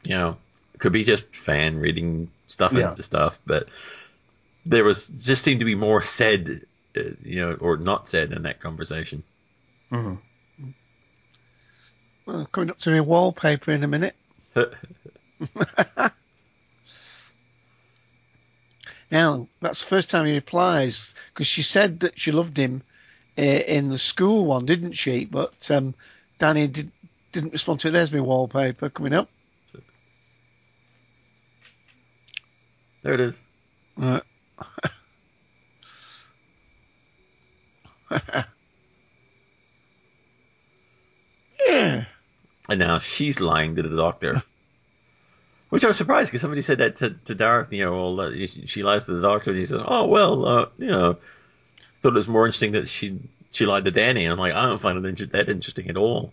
[0.05, 0.36] you know,
[0.78, 2.90] could be just fan reading stuff Yeah.
[2.90, 3.68] into stuff, but
[4.64, 6.62] there was just seemed to be more said,
[6.97, 9.22] uh, you know, or not said in that conversation.
[9.90, 10.14] hmm
[12.26, 14.16] well, coming up to my wallpaper in a minute.
[19.11, 22.82] Now, that's the first time he replies because she said that she loved him
[23.38, 25.24] uh, in the school one, didn't she?
[25.24, 25.94] But um,
[26.38, 26.90] Danny did,
[27.32, 27.92] didn't respond to it.
[27.92, 29.28] There's my wallpaper coming up.
[33.02, 33.40] There it is.
[33.96, 34.22] Right.
[41.66, 42.04] yeah.
[42.68, 44.42] And now she's lying to the doctor.
[45.77, 48.33] Which I was surprised because somebody said that to, to Darth, you know, well, uh,
[48.64, 51.18] she lies to the doctor, and he says, "Oh well, uh, you know,
[52.01, 53.18] thought it was more interesting that she
[53.51, 55.99] she lied to Danny." And I'm like, I don't find it inter- that interesting at
[55.99, 56.33] all.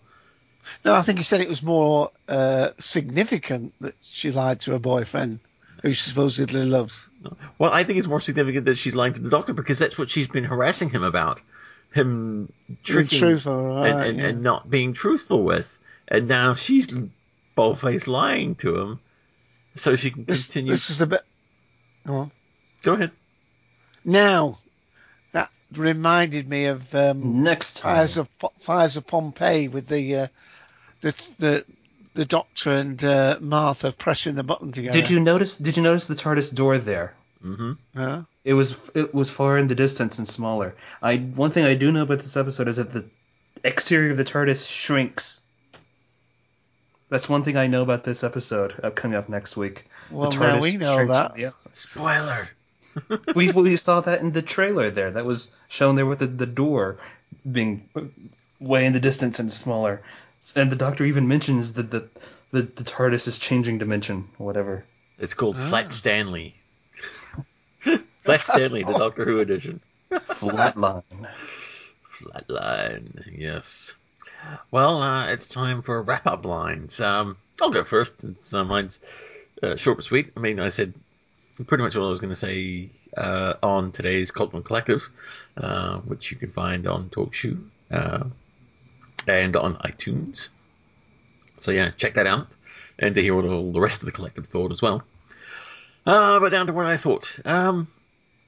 [0.86, 4.80] No, I think he said it was more uh, significant that she lied to her
[4.80, 5.42] boyfriend,
[5.82, 7.10] who she supposedly loves.
[7.58, 10.10] Well, I think it's more significant that she's lying to the doctor because that's what
[10.10, 11.42] she's been harassing him about,
[11.92, 12.50] him
[12.84, 14.26] tricking truthful, right, and, and, yeah.
[14.28, 15.78] and not being truthful with,
[16.08, 16.88] and now she's
[17.56, 19.00] bold faced lying to him,
[19.76, 20.72] so she can This, continue.
[20.72, 21.22] this is the bit.
[22.06, 22.32] Go on.
[22.82, 23.12] Go ahead.
[24.06, 24.60] Now,
[25.32, 27.96] that reminded me of um, Next time.
[27.96, 28.28] Fires of
[28.60, 30.28] Fires of Pompeii with the uh,
[31.02, 31.66] the the
[32.14, 34.94] the Doctor and uh, Martha pressing the button together.
[35.00, 35.56] Did you notice?
[35.58, 37.16] Did you notice the TARDIS door there?
[37.44, 37.74] Mm-hmm.
[37.96, 38.22] Huh?
[38.44, 40.76] It was it was far in the distance and smaller.
[41.02, 43.06] I one thing I do know about this episode is that the
[43.64, 45.43] exterior of the TARDIS shrinks.
[47.14, 49.86] That's one thing I know about this episode uh, coming up next week.
[50.10, 51.36] Well, the now we know shrinks that.
[51.36, 51.54] the.
[51.74, 52.50] Spoiler.
[53.36, 55.12] we we saw that in the trailer there.
[55.12, 56.98] That was shown there with the, the door
[57.52, 57.88] being
[58.60, 60.02] way in the distance and smaller.
[60.56, 62.10] And the Doctor even mentions that the,
[62.50, 64.84] the the TARDIS is changing dimension, or whatever.
[65.20, 65.70] It's called Ah.
[65.70, 66.56] Flat Stanley.
[68.24, 69.82] Flat Stanley, the Doctor Who edition.
[70.12, 71.04] Flatline.
[72.12, 73.94] Flatline, yes.
[74.72, 77.00] Well, uh, it's time for wrap up lines.
[77.00, 78.26] Um, I'll go first.
[78.54, 79.00] Uh, mine's
[79.62, 80.32] uh, short but sweet.
[80.36, 80.94] I mean, I said
[81.68, 85.08] pretty much all I was going to say uh, on today's Cultdom Collective,
[85.58, 88.24] uh, which you can find on TalkShoe uh,
[89.28, 90.50] and on iTunes.
[91.58, 92.48] So yeah, check that out,
[93.00, 95.04] and to hear what all the rest of the collective thought as well.
[96.06, 97.40] But down to what I thought.
[97.46, 97.88] Um,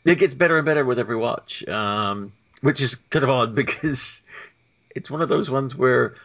[0.05, 2.31] it gets better and better with every watch, um,
[2.61, 4.21] which is kind of odd because
[4.95, 6.15] it's one of those ones where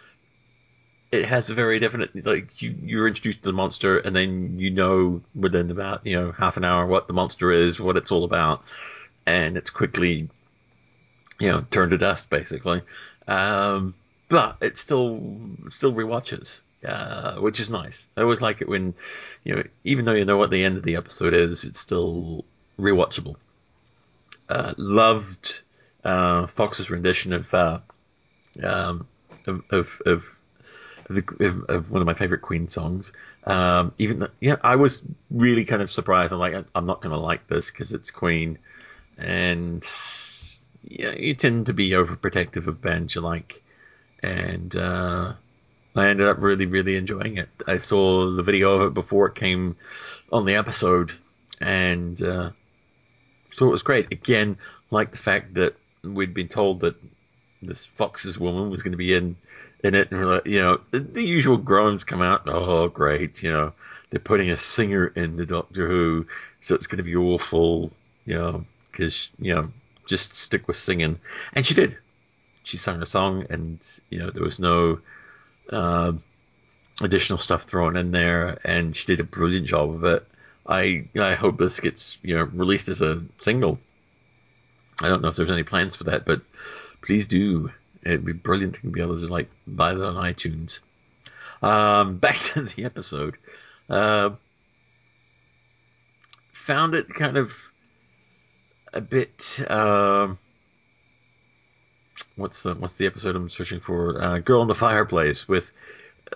[1.13, 4.71] it has a very definite like you you're introduced to the monster and then you
[4.71, 8.25] know within about you know half an hour what the monster is, what it's all
[8.25, 8.63] about,
[9.27, 10.29] and it's quickly
[11.41, 12.83] you know turned to dust basically.
[13.27, 13.95] Um,
[14.29, 15.21] but it still
[15.69, 18.07] still rewatches, uh, which is nice.
[18.17, 18.95] I always like it when
[19.43, 22.45] you know even though you know what the end of the episode is, it's still
[22.79, 23.35] rewatchable.
[24.49, 25.63] Uh, loved
[26.05, 27.79] uh, Foxes' rendition of, uh,
[28.63, 29.07] um,
[29.47, 30.39] of of, of
[31.09, 33.13] the, of, of one of my favorite Queen songs.
[33.45, 36.33] Um, even yeah, I was really kind of surprised.
[36.33, 38.59] I'm like, I'm not going to like this because it's Queen,
[39.19, 39.85] and
[40.85, 43.63] yeah, you tend to be overprotective of bands you like,
[44.23, 45.33] and uh,
[45.97, 47.49] I ended up really, really enjoying it.
[47.67, 49.77] I saw the video of it before it came
[50.33, 51.13] on the episode,
[51.61, 52.51] and uh,
[53.55, 54.13] so it was great.
[54.13, 54.59] Again,
[54.91, 55.75] like the fact that
[56.05, 56.97] we'd been told that
[57.63, 59.37] this Foxes woman was going to be in
[59.83, 62.43] in it, and we're like, you know, the, the, usual groans come out.
[62.47, 63.73] Oh, great, you know,
[64.11, 66.27] they're putting a singer in the Doctor Who,
[66.61, 67.91] so it's going to be awful,
[68.27, 69.73] you know, because you know,
[70.07, 71.19] just stick with singing,
[71.55, 71.97] and she did.
[72.63, 73.79] She sang a song, and
[74.11, 75.01] you know, there was no
[75.71, 76.13] uh,
[77.01, 80.27] additional stuff thrown in there, and she did a brilliant job of it.
[80.67, 83.79] I I hope this gets you know released as a single.
[85.03, 86.43] I don't know if there's any plans for that, but
[87.03, 87.71] please do.
[88.03, 90.81] It'd be brilliant to be able to like buy that on iTunes.
[91.63, 93.37] Um, back to the episode.
[93.89, 94.31] Uh,
[96.53, 97.53] found it kind of
[98.93, 99.61] a bit.
[99.69, 100.35] Uh,
[102.37, 104.21] what's the what's the episode I'm searching for?
[104.23, 105.49] Uh, Girl in the Fireplace.
[105.49, 105.71] With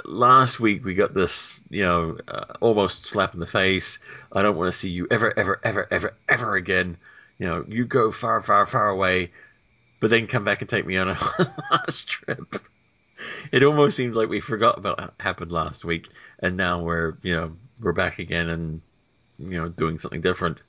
[0.04, 3.98] last week we got this, you know, uh, almost slap in the face.
[4.32, 6.96] I don't want to see you ever, ever, ever, ever, ever again.
[7.38, 9.30] You know, you go far, far, far away
[10.04, 11.16] but then come back and take me on a
[11.70, 12.56] last trip.
[13.50, 17.34] It almost seems like we forgot about what happened last week, and now we're you
[17.34, 18.82] know we're back again and
[19.38, 20.62] you know doing something different.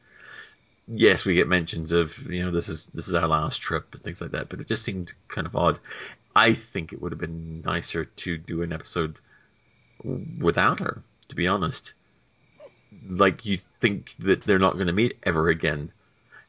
[0.88, 4.02] Yes, we get mentions of you know this is this is our last trip and
[4.02, 5.80] things like that, but it just seemed kind of odd.
[6.34, 9.20] I think it would have been nicer to do an episode
[10.40, 11.92] without her, to be honest.
[13.10, 15.92] Like you think that they're not going to meet ever again,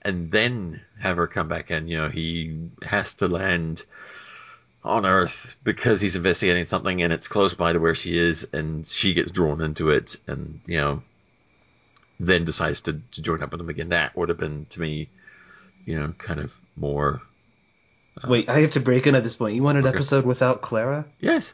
[0.06, 1.88] and then have her come back in.
[1.88, 3.84] You know, he has to land
[4.84, 8.86] on Earth because he's investigating something and it's close by to where she is, and
[8.86, 11.02] she gets drawn into it, and you know,
[12.20, 13.88] then decides to, to join up with him again.
[13.88, 15.08] That would have been to me,
[15.84, 17.20] you know, kind of more.
[18.22, 19.56] Uh, Wait, I have to break in at this point.
[19.56, 19.96] You want an okay.
[19.96, 21.04] episode without Clara?
[21.18, 21.52] Yes.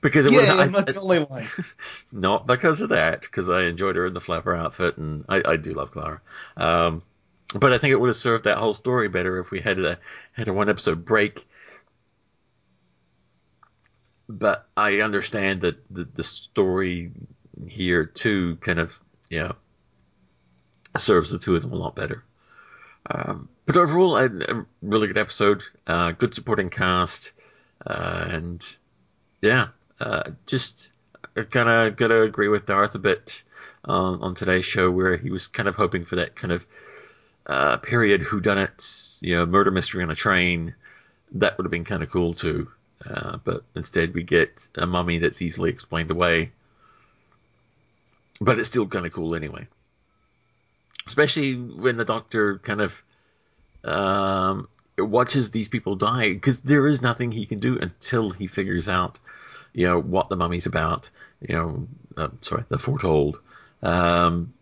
[0.00, 1.44] Because it yeah, I'm not the only one.
[2.12, 5.56] not because of that, because I enjoyed her in the flapper outfit, and I, I
[5.56, 6.20] do love Clara.
[6.56, 7.02] Um,
[7.52, 9.98] but I think it would have served that whole story better if we had a
[10.32, 11.46] had a one episode break.
[14.28, 17.12] But I understand that the, the story
[17.68, 18.98] here too kind of
[19.30, 19.54] you know
[20.98, 22.24] serves the two of them a lot better.
[23.10, 27.32] Um, but overall, a, a, really good episode, uh, good supporting cast,
[27.86, 28.76] uh, and
[29.42, 29.68] yeah,
[30.00, 30.92] uh, just
[31.50, 33.42] kind of gotta agree with Darth a bit
[33.86, 36.66] uh, on today's show where he was kind of hoping for that kind of
[37.46, 40.74] uh, period whodunit, you know, murder mystery on a train,
[41.32, 42.70] that would have been kind of cool too.
[43.08, 46.52] Uh, but instead, we get a mummy that's easily explained away.
[48.40, 49.66] But it's still kind of cool anyway.
[51.06, 53.02] Especially when the doctor kind of
[53.84, 58.88] um, watches these people die, because there is nothing he can do until he figures
[58.88, 59.18] out,
[59.72, 61.10] you know, what the mummy's about.
[61.46, 63.40] You know, uh, sorry, the foretold.
[63.82, 64.54] Um,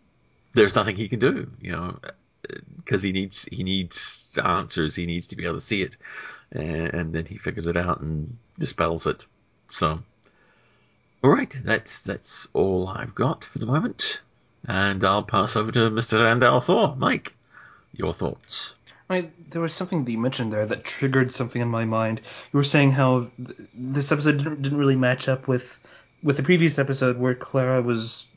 [0.53, 1.49] there's nothing he can do.
[1.61, 1.99] You know,
[2.77, 4.95] because he needs he needs answers.
[4.95, 5.97] He needs to be able to see it,
[6.51, 9.25] and, and then he figures it out and dispels it.
[9.67, 10.03] So,
[11.23, 14.21] all right, that's that's all I've got for the moment,
[14.67, 16.23] and I'll pass over to Mr.
[16.23, 16.95] Randall Thor.
[16.97, 17.33] Mike,
[17.93, 18.75] your thoughts.
[19.09, 22.21] I, there was something that you mentioned there that triggered something in my mind.
[22.51, 25.79] You were saying how th- this episode didn't, didn't really match up with
[26.23, 28.27] with the previous episode where Clara was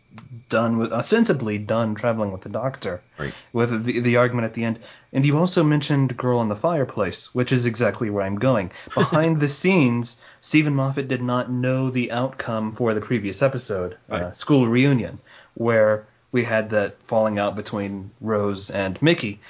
[0.49, 3.35] done with ostensibly done traveling with the Doctor, Right.
[3.53, 4.79] with the the argument at the end.
[5.13, 8.71] And you also mentioned "Girl in the Fireplace," which is exactly where I'm going.
[8.95, 14.33] Behind the scenes, Steven Moffat did not know the outcome for the previous episode, uh,
[14.33, 15.19] School Reunion,
[15.55, 19.41] where we had that falling out between Rose and Mickey.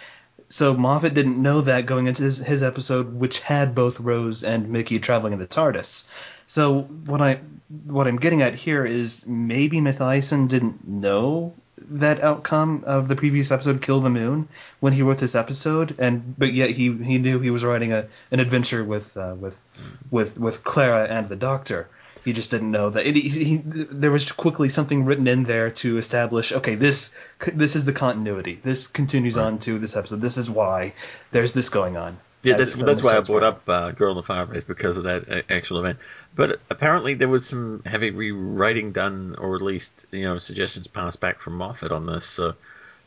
[0.48, 4.68] So Moffat didn't know that going into his, his episode, which had both Rose and
[4.68, 6.04] Mickey traveling in the TARDIS.
[6.46, 7.40] So what I
[7.84, 11.54] what I'm getting at here is maybe Mathieson didn't know
[11.90, 14.48] that outcome of the previous episode, Kill the Moon,
[14.80, 18.06] when he wrote this episode, and but yet he he knew he was writing a
[18.30, 19.62] an adventure with uh, with
[20.10, 21.88] with with Clara and the Doctor.
[22.24, 23.06] He just didn't know that.
[23.06, 27.14] It, he, he, there was quickly something written in there to establish, okay, this
[27.52, 28.58] this is the continuity.
[28.62, 30.20] This continues on to this episode.
[30.20, 30.94] This is why
[31.30, 32.18] there's this going on.
[32.42, 33.48] Yeah, that's that's why I brought right?
[33.48, 35.98] up uh, "Girl in the Fireplace" because of that uh, actual event.
[36.34, 41.20] But apparently, there was some heavy rewriting done, or at least you know suggestions passed
[41.20, 42.26] back from Moffat on this.
[42.26, 42.54] So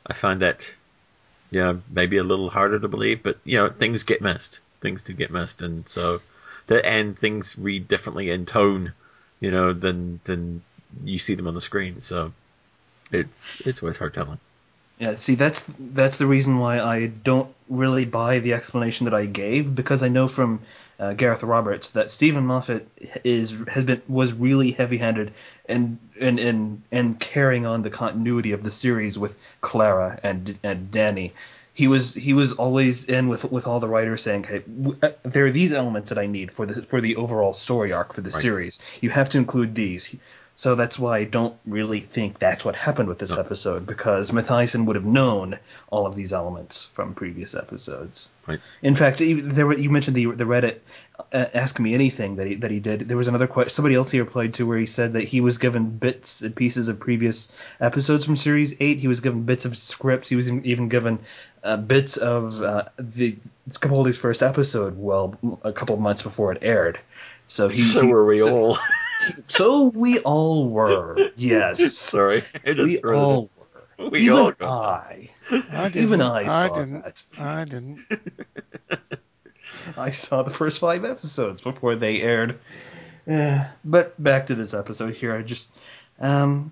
[0.05, 0.73] I find that
[1.51, 4.59] you know maybe a little harder to believe, but you know things get missed.
[4.81, 6.21] Things do get missed, and so
[6.69, 8.93] the and things read differently in tone,
[9.39, 10.61] you know, than than
[11.03, 11.99] you see them on the screen.
[11.99, 12.31] So
[13.11, 14.39] it's it's always hard telling.
[14.99, 19.25] Yeah, see, that's that's the reason why I don't really buy the explanation that I
[19.25, 20.61] gave because I know from
[20.99, 22.87] uh, Gareth Roberts that Steven Moffat
[23.23, 25.33] is has been was really heavy-handed
[25.67, 30.91] and and and and carrying on the continuity of the series with Clara and and
[30.91, 31.33] Danny.
[31.79, 35.11] He was he was always in with with all the writers saying, "Hey, w- uh,
[35.23, 38.19] there are these elements that I need for the for the overall story arc for
[38.19, 38.41] the Right.
[38.41, 38.79] series.
[38.99, 40.13] You have to include these."
[40.59, 44.85] So that's why I don't really think that's what happened with this episode because Mathieson
[44.87, 45.57] would have known
[45.89, 48.27] all of these elements from previous episodes.
[48.45, 48.59] Right.
[48.81, 50.79] In fact, there were, you mentioned the the Reddit
[51.31, 53.07] uh, Ask Me Anything that he, that he did.
[53.07, 55.59] There was another question somebody else he replied to where he said that he was
[55.59, 58.97] given bits and pieces of previous episodes from Series Eight.
[58.97, 60.27] He was given bits of scripts.
[60.27, 61.19] He was even given
[61.63, 63.37] uh, bits of uh, the
[63.69, 64.97] Capaldi's first episode.
[64.97, 66.99] Well, a couple of months before it aired.
[67.47, 68.77] So he, so were we so- all.
[69.47, 71.31] so we all were.
[71.35, 71.93] Yes.
[71.97, 73.49] Sorry, we threw it all
[73.97, 74.09] were.
[74.09, 75.29] We Even all got I.
[75.51, 75.91] I.
[75.93, 77.03] Even I I saw didn't.
[77.03, 77.23] that.
[77.37, 78.05] I didn't.
[79.97, 82.59] I saw the first five episodes before they aired.
[83.27, 83.71] Yeah.
[83.83, 85.35] But back to this episode here.
[85.35, 85.69] I just.
[86.19, 86.71] Um,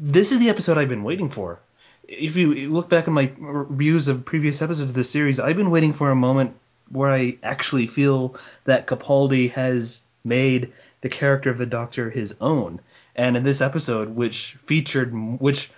[0.00, 1.60] this is the episode I've been waiting for.
[2.08, 5.70] If you look back at my reviews of previous episodes of this series, I've been
[5.70, 6.54] waiting for a moment
[6.90, 10.72] where I actually feel that Capaldi has made
[11.02, 12.80] the character of the Doctor his own.
[13.14, 15.70] And in this episode, which featured, which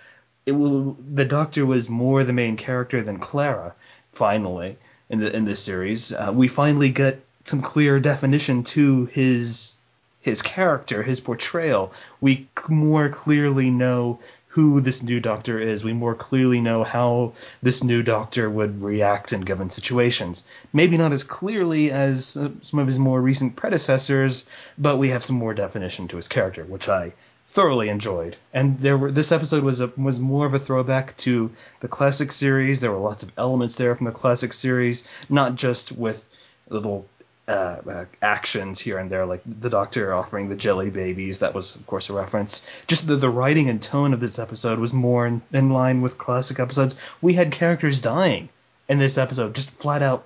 [0.45, 3.75] it the Doctor was more the main character than Clara.
[4.13, 4.77] Finally,
[5.09, 9.77] in the in this series, uh, we finally get some clear definition to his
[10.21, 11.93] his character, his portrayal.
[12.21, 14.19] We more clearly know
[14.57, 15.83] who this new Doctor is.
[15.83, 20.43] We more clearly know how this new Doctor would react in given situations.
[20.73, 25.23] Maybe not as clearly as uh, some of his more recent predecessors, but we have
[25.23, 27.13] some more definition to his character, which I
[27.47, 28.35] thoroughly enjoyed.
[28.51, 31.51] And there were this episode was a, was more of a throwback to
[31.81, 32.79] the classic series.
[32.79, 36.27] There were lots of elements there from the classic series, not just with
[36.67, 37.05] little
[37.47, 41.39] uh, uh, actions here and there, like the Doctor offering the jelly babies.
[41.39, 42.65] That was, of course, a reference.
[42.87, 46.17] Just the, the writing and tone of this episode was more in, in line with
[46.17, 46.95] classic episodes.
[47.21, 48.49] We had characters dying
[48.89, 50.25] in this episode, just flat out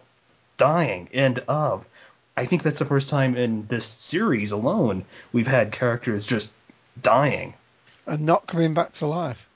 [0.57, 1.09] dying.
[1.13, 1.87] End of.
[2.35, 6.51] I think that's the first time in this series alone we've had characters just
[7.01, 7.53] dying.
[8.07, 9.47] And not coming back to life.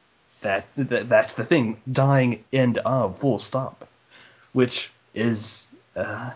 [0.41, 1.81] That, that that's the thing.
[1.91, 2.43] Dying.
[2.53, 3.17] End of.
[3.17, 3.87] Full stop.
[4.53, 6.31] Which is uh,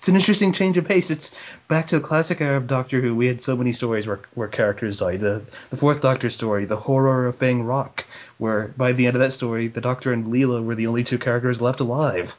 [0.00, 1.10] it's an interesting change of pace.
[1.10, 1.30] It's
[1.68, 3.14] back to the classic of Doctor Who.
[3.14, 5.20] We had so many stories where where characters died.
[5.20, 8.06] The the fourth Doctor story, the horror of Fang Rock,
[8.38, 11.18] where by the end of that story, the Doctor and Leela were the only two
[11.18, 12.34] characters left alive,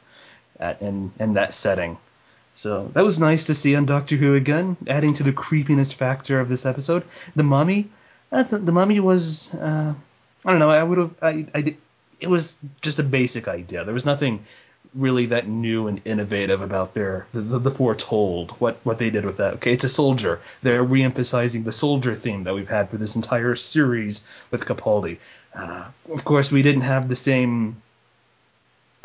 [0.58, 1.98] at, in in that setting.
[2.56, 6.40] So that was nice to see on Doctor Who again, adding to the creepiness factor
[6.40, 7.04] of this episode.
[7.36, 7.88] The mummy,
[8.30, 9.94] the, mummy was, uh,
[10.44, 11.76] I don't know, I would have, I, I,
[12.18, 13.84] it was just a basic idea.
[13.84, 14.44] There was nothing
[14.94, 19.38] really that new and innovative about their the, the, foretold what what they did with
[19.38, 19.54] that.
[19.54, 20.40] Okay, it's a soldier.
[20.62, 25.18] They're re-emphasizing the soldier theme that we've had for this entire series with Capaldi.
[25.54, 27.80] Uh, of course, we didn't have the same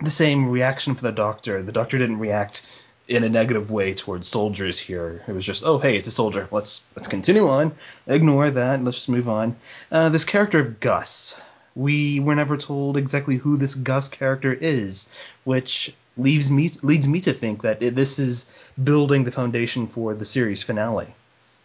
[0.02, 1.62] the same reaction for the doctor.
[1.62, 2.68] The doctor didn't react
[3.08, 5.24] in a negative way towards soldiers here.
[5.28, 6.48] It was just, oh hey, it's a soldier.
[6.52, 7.74] Let's let's continue on.
[8.08, 8.84] Ignore that.
[8.84, 9.56] Let's just move on.
[9.92, 11.42] Uh, this character of Gus.
[11.78, 15.08] We were never told exactly who this Gus character is,
[15.44, 18.48] which leaves me leads me to think that this is
[18.84, 21.14] building the foundation for the series finale.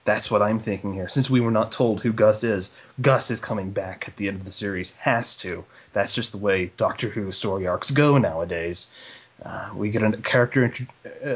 [0.04, 1.08] That's what I'm thinking here.
[1.08, 4.36] Since we were not told who Gus is, Gus is coming back at the end
[4.36, 4.90] of the series.
[4.98, 5.64] Has to.
[5.94, 8.88] That's just the way Doctor Who story arcs go nowadays.
[9.42, 10.72] Uh, we get a character,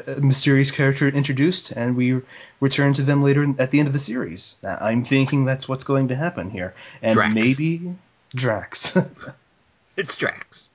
[0.07, 2.20] a mysterious character introduced, and we
[2.61, 4.57] return to them later at the end of the series.
[4.62, 7.35] Uh, I'm thinking that's what's going to happen here, and Drax.
[7.35, 7.97] maybe
[8.35, 8.97] Drax.
[9.97, 10.70] It's Drax.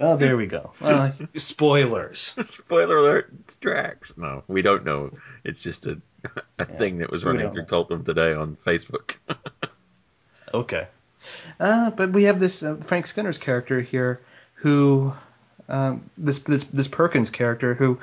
[0.00, 0.70] oh, there we go.
[0.82, 2.20] Uh, spoilers.
[2.44, 4.18] Spoiler alert, it's Drax.
[4.18, 5.10] No, we don't know.
[5.44, 5.98] It's just a,
[6.58, 7.68] a thing that was running through know.
[7.68, 9.14] Cultdom today on Facebook.
[10.52, 10.86] Okay.
[11.58, 14.20] Uh, but we have this uh, Frank Skinner's character here,
[14.54, 15.12] who
[15.68, 17.98] um, this this this Perkins character who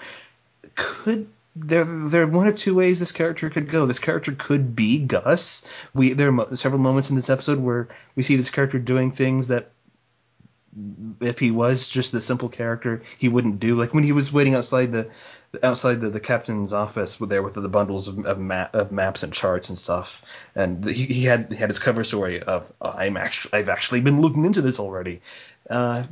[0.75, 3.85] could there there are one of two ways this character could go.
[3.85, 5.67] This character could be Gus.
[5.93, 9.47] We there are several moments in this episode where we see this character doing things
[9.49, 9.71] that
[11.21, 13.75] if he was just the simple character, he wouldn't do.
[13.75, 15.09] Like when he was waiting outside the
[15.61, 19.31] outside the, the captain's office there with the bundles of, of, map, of maps and
[19.31, 20.23] charts and stuff,
[20.55, 24.01] and he, he had he had his cover story of oh, I'm actually I've actually
[24.01, 25.21] been looking into this already.
[25.69, 26.03] Uh,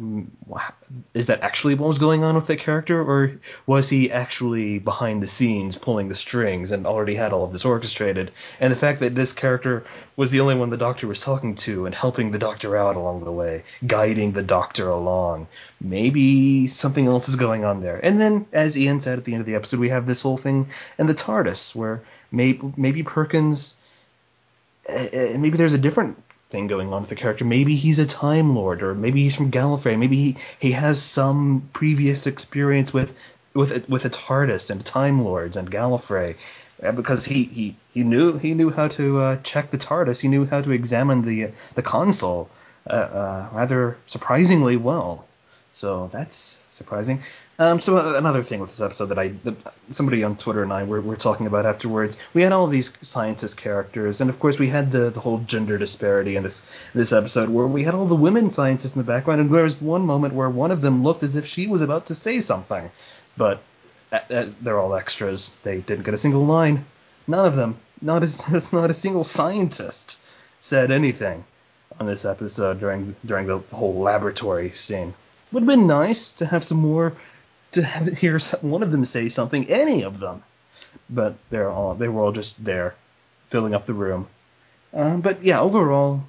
[1.13, 3.37] is that actually what was going on with that character, or
[3.67, 7.65] was he actually behind the scenes pulling the strings and already had all of this
[7.65, 8.31] orchestrated?
[8.61, 9.83] And the fact that this character
[10.15, 13.25] was the only one the doctor was talking to and helping the doctor out along
[13.25, 15.47] the way, guiding the doctor along,
[15.81, 17.99] maybe something else is going on there.
[18.05, 20.37] And then, as Ian said at the end of the episode, we have this whole
[20.37, 23.75] thing in the TARDIS where maybe maybe Perkins
[24.89, 26.17] uh, uh, maybe there's a different
[26.51, 27.45] thing going on with the character.
[27.45, 29.97] Maybe he's a Time Lord, or maybe he's from Gallifrey.
[29.97, 33.17] Maybe he, he has some previous experience with
[33.53, 36.35] with with a TARDIS and Time Lords and Gallifrey,
[36.83, 40.21] uh, because he, he, he knew he knew how to uh, check the TARDIS.
[40.21, 42.49] He knew how to examine the the console
[42.89, 45.25] uh, uh, rather surprisingly well.
[45.73, 47.23] So that's surprising.
[47.62, 49.55] Um, so uh, another thing with this episode that I that
[49.91, 53.55] somebody on Twitter and I were, were talking about afterwards, we had all these scientist
[53.55, 56.64] characters, and of course we had the, the whole gender disparity in this
[56.95, 59.80] this episode where we had all the women scientists in the background, and there was
[59.80, 62.89] one moment where one of them looked as if she was about to say something,
[63.38, 63.62] but
[64.32, 66.84] as they're all extras, they didn't get a single line.
[67.28, 70.20] None of them, not as not a single scientist,
[70.62, 71.43] said anything
[71.99, 75.14] on this episode during during the whole laboratory scene.
[75.51, 77.14] Would have been nice to have some more
[77.72, 80.43] to have hear one of them say something, any of them,
[81.09, 82.95] but they're all they were all just there,
[83.49, 84.28] filling up the room.
[84.93, 86.24] Um, but yeah, overall,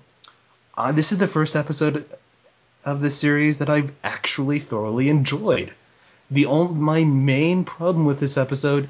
[0.76, 2.07] uh, this is the first episode
[2.84, 5.72] of this series that I've actually thoroughly enjoyed.
[6.30, 8.88] The only, my main problem with this episode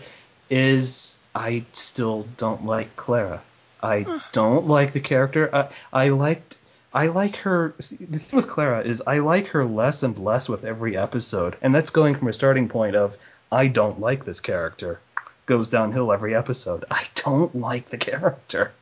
[0.48, 3.42] is I still don't like Clara.
[3.82, 5.50] I don't like the character.
[5.52, 6.58] I, I liked
[6.94, 7.74] I like her.
[7.78, 11.74] The thing with Clara is I like her less and less with every episode, and
[11.74, 13.16] that's going from a starting point of
[13.50, 15.00] I don't like this character,
[15.46, 16.84] goes downhill every episode.
[16.90, 18.72] I don't like the character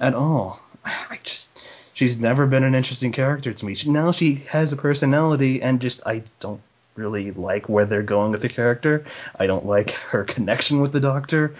[0.00, 0.60] at all.
[0.84, 1.50] I just
[1.92, 3.76] she's never been an interesting character to me.
[3.86, 6.60] Now she has a personality, and just I don't
[6.96, 9.04] really like where they're going with the character.
[9.38, 11.54] I don't like her connection with the Doctor.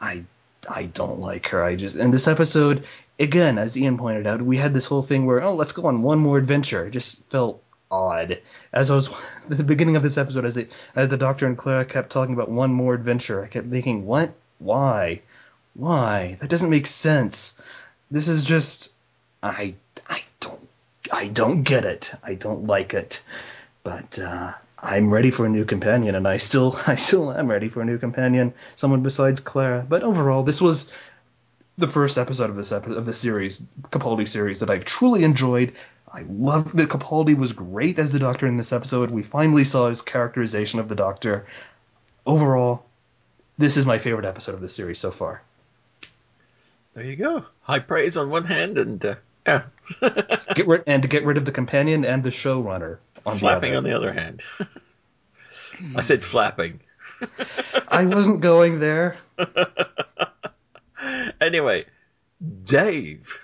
[0.00, 0.24] I
[0.68, 1.62] I don't like her.
[1.62, 2.84] I just and this episode
[3.18, 6.02] again, as Ian pointed out, we had this whole thing where oh let's go on
[6.02, 6.86] one more adventure.
[6.86, 8.40] It just felt odd.
[8.72, 9.10] As I was
[9.48, 10.58] the beginning of this episode, as
[10.94, 14.32] as the Doctor and Clara kept talking about one more adventure, I kept thinking, what?
[14.58, 15.20] Why?
[15.74, 16.36] Why?
[16.40, 17.56] That doesn't make sense.
[18.10, 18.92] This is just
[19.42, 19.74] I
[20.08, 20.68] I don't
[21.12, 22.12] I don't get it.
[22.22, 23.22] I don't like it.
[23.82, 27.68] But uh, I'm ready for a new companion, and I still I still am ready
[27.68, 29.84] for a new companion, someone besides Clara.
[29.88, 30.90] But overall, this was
[31.78, 35.72] the first episode of this epi- of this series, Capaldi series, that I've truly enjoyed.
[36.12, 39.10] I loved that Capaldi was great as the Doctor in this episode.
[39.10, 41.46] We finally saw his characterization of the Doctor.
[42.26, 42.84] Overall,
[43.56, 45.42] this is my favorite episode of the series so far.
[46.94, 47.44] There you go.
[47.62, 49.14] High praise on one hand, and uh,
[49.46, 49.62] yeah,
[50.54, 53.78] Get rid and to get rid of the companion and the showrunner on flapping the
[53.78, 54.42] on the other hand.
[55.96, 56.80] I said flapping.
[57.88, 59.16] I wasn't going there.
[61.40, 61.84] Anyway,
[62.64, 63.38] Dave.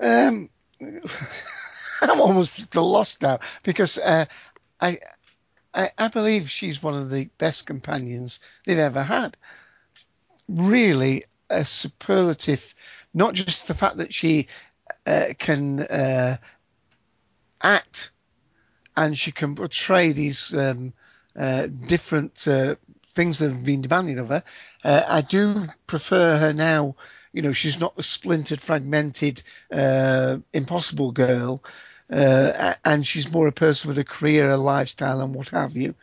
[0.00, 0.48] Um,
[2.00, 4.26] I'm almost at a loss now because uh,
[4.80, 4.98] I,
[5.74, 9.36] I I believe she's one of the best companions they've ever had.
[10.48, 12.74] Really, a superlative.
[13.12, 14.46] Not just the fact that she
[15.06, 16.36] uh, can uh,
[17.62, 18.12] act
[18.96, 20.92] and she can portray these um,
[21.36, 22.76] uh, different uh,
[23.20, 24.42] things that have been demanded of her.
[24.84, 26.96] Uh, I do prefer her now.
[27.32, 31.62] You know, she's not the splintered, fragmented, uh, impossible girl,
[32.10, 35.94] uh, and she's more a person with a career, a lifestyle, and what have you.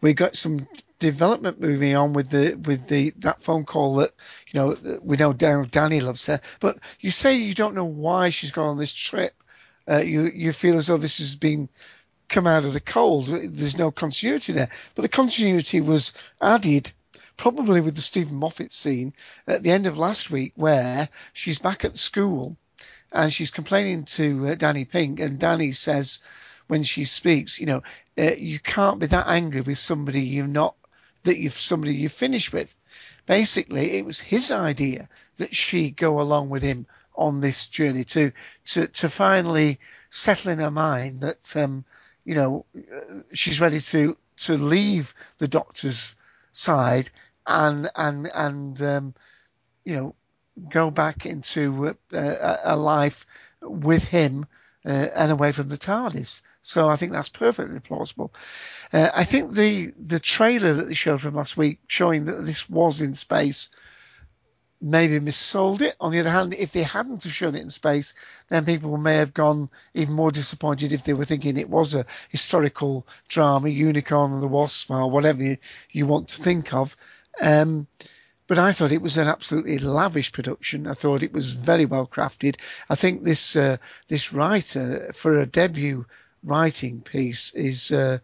[0.00, 0.66] We got some
[0.98, 4.12] development moving on with the with the that phone call that
[4.50, 6.40] you know, we know Danny loves her.
[6.60, 9.34] But you say you don't know why she's gone on this trip.
[9.90, 11.68] Uh, you you feel as though this has been
[12.28, 13.26] come out of the cold.
[13.26, 14.70] There's no continuity there.
[14.94, 16.92] But the continuity was added
[17.36, 19.12] probably with the Steven Moffat scene
[19.46, 22.56] at the end of last week where she's back at school
[23.12, 26.20] and she's complaining to uh, Danny Pink and Danny says
[26.66, 27.82] when she speaks, you know,
[28.18, 30.74] uh, you can't be that angry with somebody you're not
[31.24, 32.74] that you've somebody you've finished with.
[33.26, 38.32] Basically, it was his idea that she go along with him on this journey to
[38.66, 39.78] to to finally
[40.10, 41.84] settle in her mind that um,
[42.24, 42.66] you know
[43.32, 46.16] she's ready to to leave the doctor's
[46.52, 47.10] side
[47.46, 49.14] and and and um,
[49.84, 50.14] you know
[50.68, 53.26] go back into a, a life
[53.60, 54.46] with him
[54.86, 56.42] uh, and away from the TARDIS.
[56.62, 58.32] So I think that's perfectly plausible.
[58.92, 62.70] Uh, I think the the trailer that they showed from last week, showing that this
[62.70, 63.70] was in space,
[64.84, 65.96] maybe missold it.
[65.98, 68.12] On the other hand, if they hadn't have shown it in space,
[68.48, 72.04] then people may have gone even more disappointed if they were thinking it was a
[72.28, 75.56] historical drama, Unicorn and the Wasp, or whatever you,
[75.90, 76.96] you want to think of.
[77.40, 77.86] Um,
[78.46, 80.86] but I thought it was an absolutely lavish production.
[80.86, 82.56] I thought it was very well crafted.
[82.90, 83.78] I think this uh,
[84.08, 86.04] this writer for a debut
[86.42, 88.18] writing piece is uh,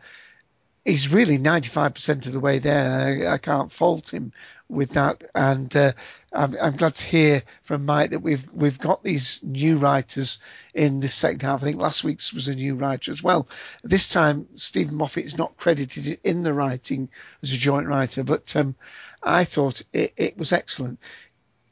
[0.86, 3.26] really 95% of the way there.
[3.28, 4.32] I, I, can't fault him
[4.68, 5.22] with that.
[5.34, 5.92] And uh,
[6.32, 10.38] I'm, I'm, glad to hear from Mike that we've we've got these new writers
[10.72, 11.62] in this second half.
[11.62, 13.48] I think last week's was a new writer as well.
[13.82, 17.08] This time, Steven Moffat is not credited in the writing
[17.42, 18.76] as a joint writer, but um,
[19.22, 21.00] I thought it, it was excellent.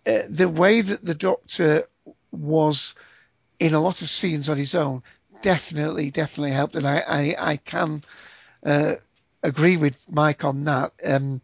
[0.07, 1.85] Uh, the way that the Doctor
[2.33, 2.97] was
[3.61, 5.03] in a lot of scenes on his own
[5.41, 8.03] definitely, definitely helped, and I, I, I can
[8.65, 8.95] uh,
[9.43, 10.93] agree with Mike on that.
[11.05, 11.41] Um,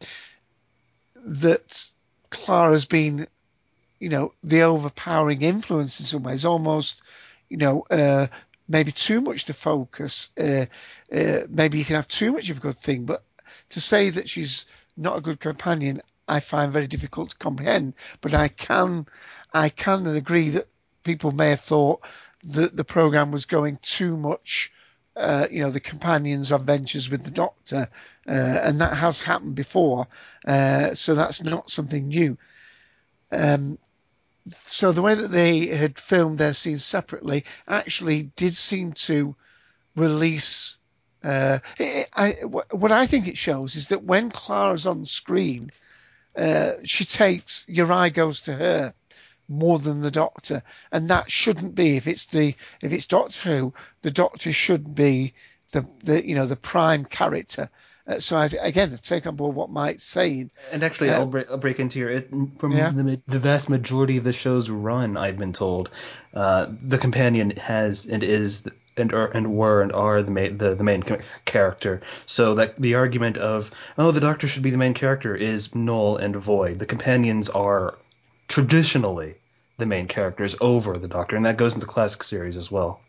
[1.26, 1.92] that
[2.34, 3.26] Clara's been,
[3.98, 7.02] you know, the overpowering influence in some ways, almost,
[7.48, 8.26] you know, uh,
[8.68, 10.32] maybe too much to focus.
[10.38, 10.66] Uh,
[11.14, 13.24] uh, maybe you can have too much of a good thing, but
[13.70, 14.66] to say that she's
[14.96, 17.94] not a good companion, I find very difficult to comprehend.
[18.20, 19.06] But I can,
[19.52, 20.66] I can agree that
[21.04, 22.00] people may have thought
[22.54, 24.72] that the program was going too much
[25.16, 27.88] uh, you know, the companions of ventures with the Doctor,
[28.28, 30.06] uh, and that has happened before.
[30.44, 32.36] Uh, so that's not something new.
[33.30, 33.78] Um,
[34.56, 39.34] so the way that they had filmed their scenes separately actually did seem to
[39.96, 40.76] release.
[41.22, 45.70] Uh, I, what I think it shows is that when Clara's on screen,
[46.36, 48.94] uh, she takes your eye goes to her
[49.48, 51.96] more than the Doctor, and that shouldn't be.
[51.96, 55.34] If it's the if it's Doctor Who, the Doctor should be
[55.72, 57.70] the the you know the prime character.
[58.06, 60.50] Uh, so I, again, I take on board what Mike's saying.
[60.70, 62.28] And actually, uh, I'll, break, I'll break into your it,
[62.58, 62.90] from yeah.
[62.90, 65.16] the, the, vast majority of the show's run.
[65.16, 65.88] I've been told
[66.34, 70.74] uh, the companion has and is and are and were and are the main the,
[70.74, 71.02] the main
[71.44, 72.02] character.
[72.26, 76.18] So that the argument of oh the Doctor should be the main character is null
[76.18, 76.78] and void.
[76.78, 77.98] The companions are
[78.54, 79.34] traditionally
[79.78, 83.00] the main characters over the Doctor, and that goes into classic series as well.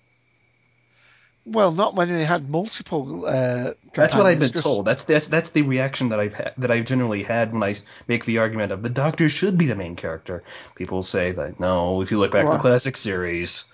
[1.46, 3.28] Well, not when they had multiple.
[3.28, 4.86] Uh, that's what I've been told.
[4.86, 7.76] That's that's that's the reaction that I've ha- that I've generally had when I
[8.08, 10.44] make the argument of the Doctor should be the main character.
[10.74, 13.66] People say that no, if you look back well, at the classic series,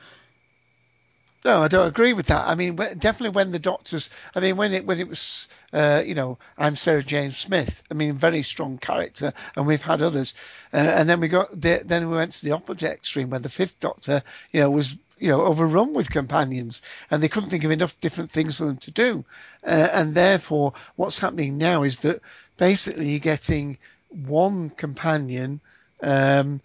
[1.43, 2.47] no, I don't agree with that.
[2.47, 6.13] I mean, definitely when the doctors, I mean, when it when it was, uh, you
[6.13, 7.81] know, I'm Sarah Jane Smith.
[7.89, 10.35] I mean, very strong character, and we've had others,
[10.73, 13.49] uh, and then we got the, then we went to the opposite extreme when the
[13.49, 14.21] Fifth Doctor,
[14.51, 18.31] you know, was you know overrun with companions, and they couldn't think of enough different
[18.31, 19.25] things for them to do,
[19.65, 22.21] uh, and therefore, what's happening now is that
[22.57, 23.79] basically you're getting
[24.09, 25.59] one companion.
[26.03, 26.61] Um,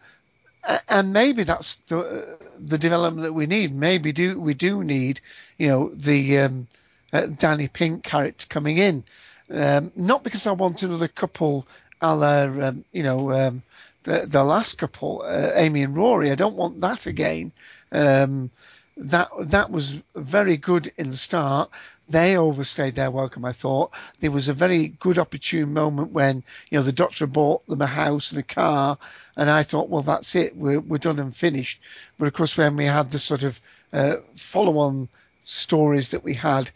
[0.88, 3.74] and maybe that's the the development that we need.
[3.74, 5.20] Maybe do we do need,
[5.58, 6.66] you know, the um,
[7.12, 9.04] uh, Danny Pink character coming in,
[9.50, 11.66] um, not because I want another couple,
[12.00, 13.62] a la, um, you know, um,
[14.04, 16.30] the the last couple, uh, Amy and Rory.
[16.30, 17.52] I don't want that again.
[17.92, 18.50] Um,
[18.96, 21.70] that that was very good in the start.
[22.08, 23.92] They overstayed their welcome, I thought.
[24.20, 27.86] There was a very good opportune moment when, you know, the doctor bought them a
[27.86, 28.96] house and a car,
[29.36, 31.80] and I thought, well, that's it, we're, we're done and finished.
[32.16, 33.60] But of course, when we had the sort of
[33.92, 35.08] uh, follow on
[35.42, 36.70] stories that we had,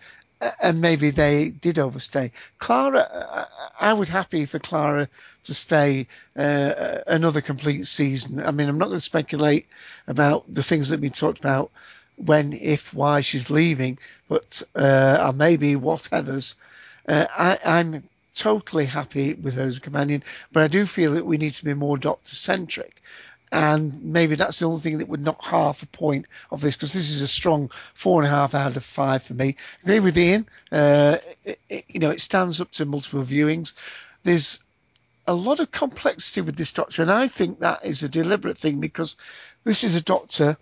[0.60, 2.32] and maybe they did overstay.
[2.58, 3.46] Clara,
[3.78, 5.08] I would happy for Clara
[5.44, 6.06] to stay
[6.36, 8.40] uh, another complete season.
[8.40, 9.66] I mean, I'm not going to speculate
[10.06, 11.70] about the things that we talked about
[12.24, 13.98] when, if, why she's leaving,
[14.28, 16.56] but uh, or maybe whatever's.
[17.08, 18.02] Uh, I, I'm
[18.34, 20.22] totally happy with her as a companion,
[20.52, 23.02] but I do feel that we need to be more Doctor centric.
[23.52, 26.92] And maybe that's the only thing that would knock half a point of this because
[26.92, 29.56] this is a strong four and a half out of five for me.
[29.82, 30.46] Agree with Ian.
[30.70, 33.72] Uh, it, it, you know, it stands up to multiple viewings.
[34.22, 34.62] There's
[35.26, 38.78] a lot of complexity with this doctor, and I think that is a deliberate thing
[38.78, 39.16] because
[39.64, 40.56] this is a doctor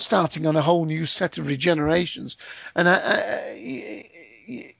[0.00, 2.36] starting on a whole new set of regenerations,
[2.74, 4.74] and I, I,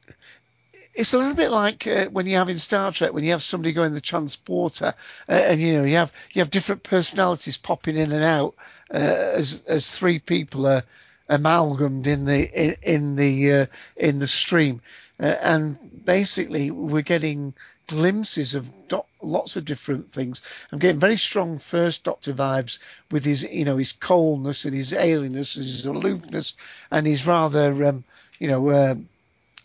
[0.99, 3.43] it's a little bit like uh, when you have in Star Trek when you have
[3.43, 4.95] somebody going the transporter,
[5.29, 8.55] uh, and you know you have you have different personalities popping in and out
[8.93, 10.83] uh, as as three people are
[11.29, 13.67] amalgamed in the in, in the uh,
[13.97, 14.81] in the stream,
[15.21, 17.55] uh, and basically we're getting
[17.89, 20.43] glimpses of do- lots of different things.
[20.71, 22.79] I'm getting very strong First Doctor vibes
[23.11, 26.55] with his, you know, his coldness and his alienness, and his aloofness,
[26.91, 28.05] and his rather, um,
[28.39, 28.95] you know, uh,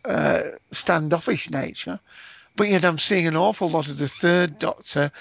[0.06, 0.42] uh,
[0.72, 2.00] standoffish nature.
[2.56, 5.12] But yet I'm seeing an awful lot of the Third Doctor.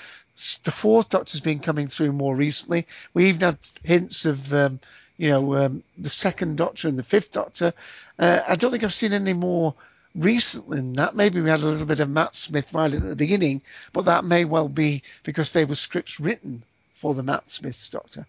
[0.64, 2.86] The Fourth Doctor's been coming through more recently.
[3.14, 4.80] We even had hints of, um,
[5.18, 7.74] you know, um, the Second Doctor and the Fifth Doctor.
[8.18, 9.74] Uh, I don't think I've seen any more
[10.14, 11.16] recently that.
[11.16, 13.62] Maybe we had a little bit of Matt Smith right at the beginning,
[13.92, 18.26] but that may well be because they were scripts written for the Matt Smith's Doctor.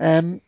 [0.00, 0.40] Um,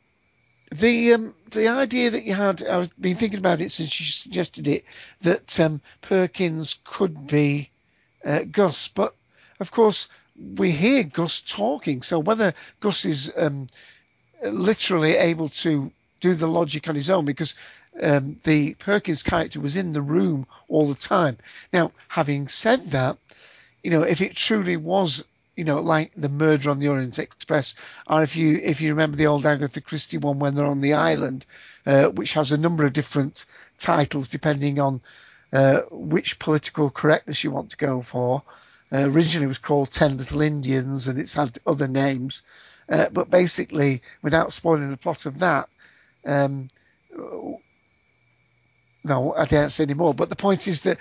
[0.72, 4.68] the um, the idea that you had, I've been thinking about it since you suggested
[4.68, 4.84] it,
[5.22, 7.70] that um, Perkins could be
[8.24, 9.14] uh, Gus, but
[9.58, 10.08] of course
[10.56, 12.02] we hear Gus talking.
[12.02, 13.66] So whether Gus is um,
[14.44, 17.56] literally able to do the logic on his own, because
[18.02, 21.38] um, the Perkins character was in the room all the time.
[21.72, 23.18] Now, having said that,
[23.82, 25.24] you know, if it truly was,
[25.56, 27.74] you know, like the murder on the Orient Express,
[28.06, 30.94] or if you if you remember the old Agatha Christie one when they're on the
[30.94, 31.46] island,
[31.86, 33.44] uh, which has a number of different
[33.78, 35.00] titles depending on
[35.52, 38.42] uh, which political correctness you want to go for.
[38.92, 42.42] Uh, originally, it was called Ten Little Indians, and it's had other names.
[42.88, 45.68] Uh, but basically, without spoiling the plot of that,
[46.26, 46.68] um,
[49.04, 50.14] no, I don't say any more.
[50.14, 50.98] But the point is that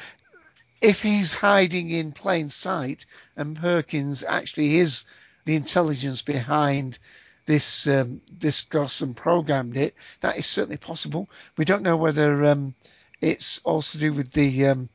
[0.81, 3.05] if he's hiding in plain sight
[3.35, 5.05] and Perkins actually is
[5.45, 6.99] the intelligence behind
[7.45, 8.65] this um, this
[9.01, 11.29] and programmed it, that is certainly possible.
[11.57, 12.75] We don't know whether um,
[13.21, 14.89] it's also to do with the um,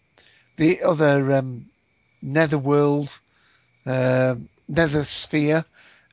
[0.57, 1.67] the other um,
[2.23, 3.19] netherworld,
[3.85, 4.37] uh,
[4.69, 5.65] nether sphere,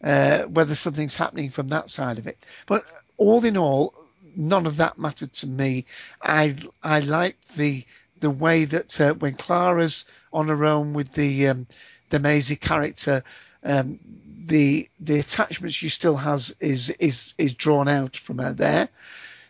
[0.03, 2.37] uh, whether something's happening from that side of it.
[2.65, 2.85] But
[3.17, 3.93] all in all,
[4.35, 5.85] none of that mattered to me.
[6.21, 7.85] I I liked the
[8.19, 11.67] the way that uh, when Clara's on her own with the um,
[12.09, 13.23] the Maisie character,
[13.63, 13.99] um,
[14.45, 18.89] the the attachment she still has is is is drawn out from her there.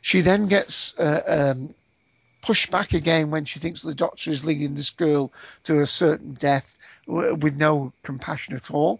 [0.01, 1.75] She then gets uh, um,
[2.41, 5.31] pushed back again when she thinks the doctor is leading this girl
[5.63, 6.77] to a certain death
[7.07, 8.99] with no compassion at all.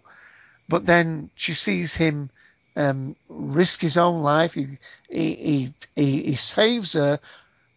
[0.68, 2.30] But then she sees him
[2.76, 4.54] um, risk his own life.
[4.54, 4.78] He,
[5.08, 7.20] he, he, he saves her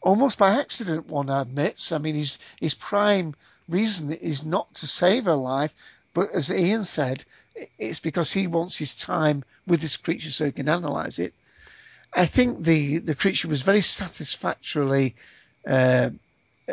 [0.02, 1.92] almost by accident, one admits.
[1.92, 3.36] I mean, his, his prime
[3.68, 5.76] reason is not to save her life,
[6.14, 7.26] but as Ian said,
[7.80, 11.34] it's because he wants his time with this creature so he can analyze it.
[12.14, 15.16] I think the, the creature was very satisfactorily
[15.68, 16.12] uh,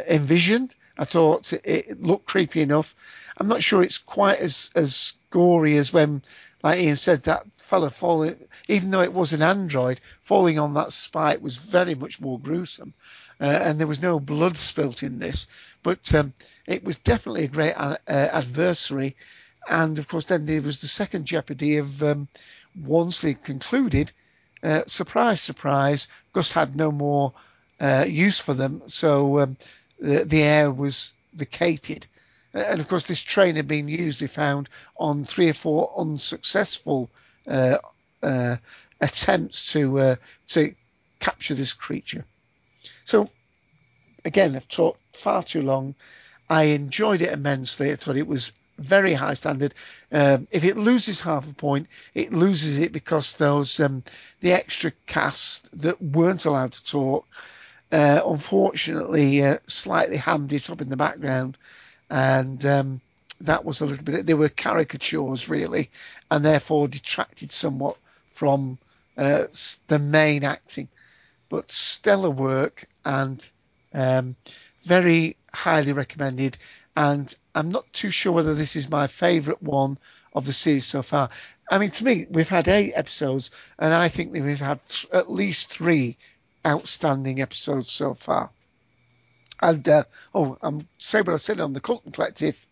[0.09, 0.75] envisioned.
[0.99, 2.95] I thought it looked creepy enough.
[3.39, 6.23] I'm not sure it's quite as, as gory as when
[6.63, 8.37] like Ian said, that fella falling,
[8.69, 12.95] even though it was an android, falling on that spike was very much more gruesome.
[13.41, 15.49] Uh, and there was no blood spilt in this,
[15.83, 16.33] but um,
[16.67, 19.17] it was definitely a great uh, adversary.
[19.69, 22.29] And of course, then there was the second jeopardy of um,
[22.81, 24.13] once they concluded,
[24.63, 27.33] uh, surprise, surprise, Gus had no more
[27.81, 29.57] uh, use for them, so um,
[29.99, 32.07] the, the air was vacated
[32.55, 37.11] and of course, this train had been used, they found, on three or four unsuccessful
[37.47, 37.79] uh,
[38.23, 38.57] uh,
[39.01, 40.17] attempts to uh,
[40.49, 40.75] to
[41.19, 42.25] capture this creature.
[43.05, 43.31] So,
[44.25, 45.95] again, I've talked far too long.
[46.49, 47.91] I enjoyed it immensely.
[47.91, 49.75] I thought it was very high standard.
[50.11, 54.03] Um, if it loses half a point, it loses it because those um,
[54.41, 57.27] the extra cast that weren't allowed to talk,
[57.91, 61.57] uh, unfortunately, uh, slightly hammed it up in the background
[62.13, 63.01] and um,
[63.41, 64.27] that was a little bit.
[64.27, 65.91] They were caricatures really,
[66.31, 67.97] and therefore detracted somewhat
[68.31, 68.79] from
[69.17, 69.47] uh,
[69.89, 70.89] the main acting.
[71.49, 73.45] But stellar work and
[73.95, 74.37] um,
[74.85, 76.59] very highly recommended.
[76.95, 79.97] And I'm not too sure whether this is my favourite one
[80.35, 81.31] of the series so far.
[81.71, 85.11] I mean, to me, we've had eight episodes, and I think that we've had th-
[85.15, 86.19] at least three
[86.67, 88.51] outstanding episodes so far.
[89.63, 90.03] And uh,
[90.35, 92.67] oh, I'm say what I said on the Cult Collective.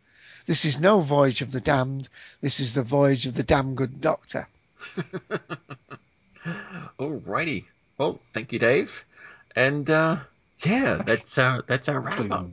[0.47, 2.09] This is no voyage of the damned.
[2.41, 4.49] This is the voyage of the damn good doctor.
[6.99, 7.69] All righty.
[7.97, 9.05] Well, thank you, Dave.
[9.55, 10.17] And uh,
[10.65, 12.47] yeah, that's our that's our wrap up.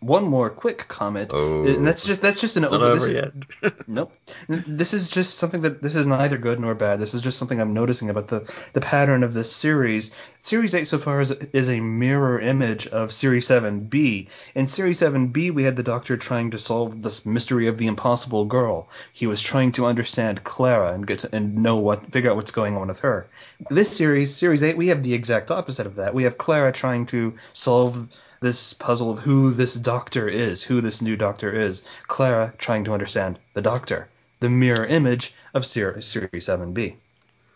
[0.00, 1.30] One more quick comment.
[1.34, 1.66] Oh.
[1.66, 2.94] and that's just that's just an Not over.
[2.94, 3.32] this over
[3.62, 4.12] is- Nope.
[4.48, 7.00] This is just something that this is neither good nor bad.
[7.00, 8.40] This is just something I'm noticing about the,
[8.74, 10.10] the pattern of this series.
[10.40, 14.28] Series 8 so far is, is a mirror image of Series 7B.
[14.54, 18.44] In Series 7B, we had the Doctor trying to solve this mystery of the impossible
[18.44, 18.88] girl.
[19.12, 22.52] He was trying to understand Clara and get to, and know what figure out what's
[22.52, 23.28] going on with her.
[23.70, 26.14] This series, Series 8, we have the exact opposite of that.
[26.14, 28.08] We have Clara trying to solve
[28.40, 31.84] this puzzle of who this doctor is, who this new doctor is.
[32.06, 34.08] Clara trying to understand the doctor,
[34.40, 36.94] the mirror image of Series 7B.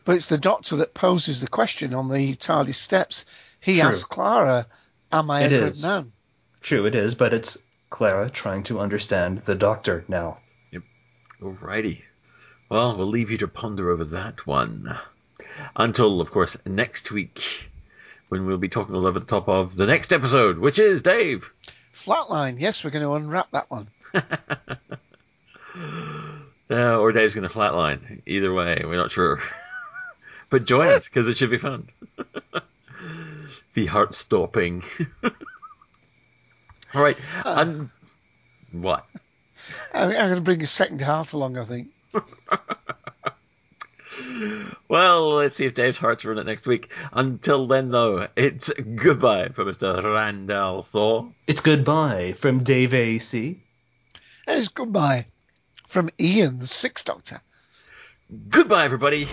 [0.04, 3.24] But it's the doctor that poses the question on the TARDIS steps.
[3.60, 3.90] He True.
[3.90, 4.66] asks Clara,
[5.12, 5.82] "Am I It a is.
[5.82, 6.12] good man?"
[6.60, 7.58] True, it is, but it's
[7.90, 10.38] Clara trying to understand the doctor now.
[11.40, 12.02] Alrighty.
[12.68, 14.98] Well, we'll leave you to ponder over that one.
[15.76, 17.70] Until, of course, next week,
[18.32, 21.52] when we'll be talking all over the top of the next episode, which is Dave.
[21.92, 22.58] Flatline.
[22.58, 23.88] Yes, we're going to unwrap that one.
[26.70, 28.22] Uh, or Dave's going to flatline.
[28.24, 29.42] Either way, we're not sure.
[30.48, 31.86] but join us because it should be fun.
[33.74, 34.82] be heart stopping.
[36.94, 37.18] All right.
[37.44, 37.90] and
[38.70, 39.04] what?
[39.92, 41.58] I'm, I'm going to bring a second half along.
[41.58, 41.88] I think.
[44.92, 46.92] Well, let's see if Dave's heart's run it next week.
[47.14, 50.04] Until then, though, it's goodbye from Mr.
[50.04, 51.32] Randall Thor.
[51.46, 53.58] It's goodbye from Dave AC.
[54.46, 55.28] And it's goodbye
[55.88, 57.40] from Ian, the Sixth Doctor.
[58.50, 59.28] Goodbye, everybody.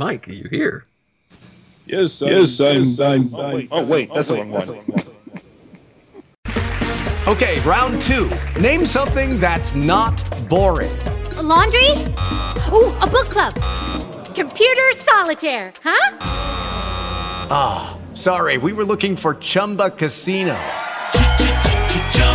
[0.00, 0.86] Mike, are you here?
[1.84, 2.84] Yes, yes, I'm.
[3.02, 4.64] I'm, I'm oh wait, that's the wrong one.
[7.26, 8.30] Okay, round two.
[8.62, 10.16] Name something that's not
[10.48, 10.90] boring.
[11.36, 11.90] A laundry?
[12.72, 13.52] Ooh, a book club.
[14.34, 16.16] Computer solitaire, huh?
[17.50, 20.56] Ah, sorry, we were looking for Chumba Casino.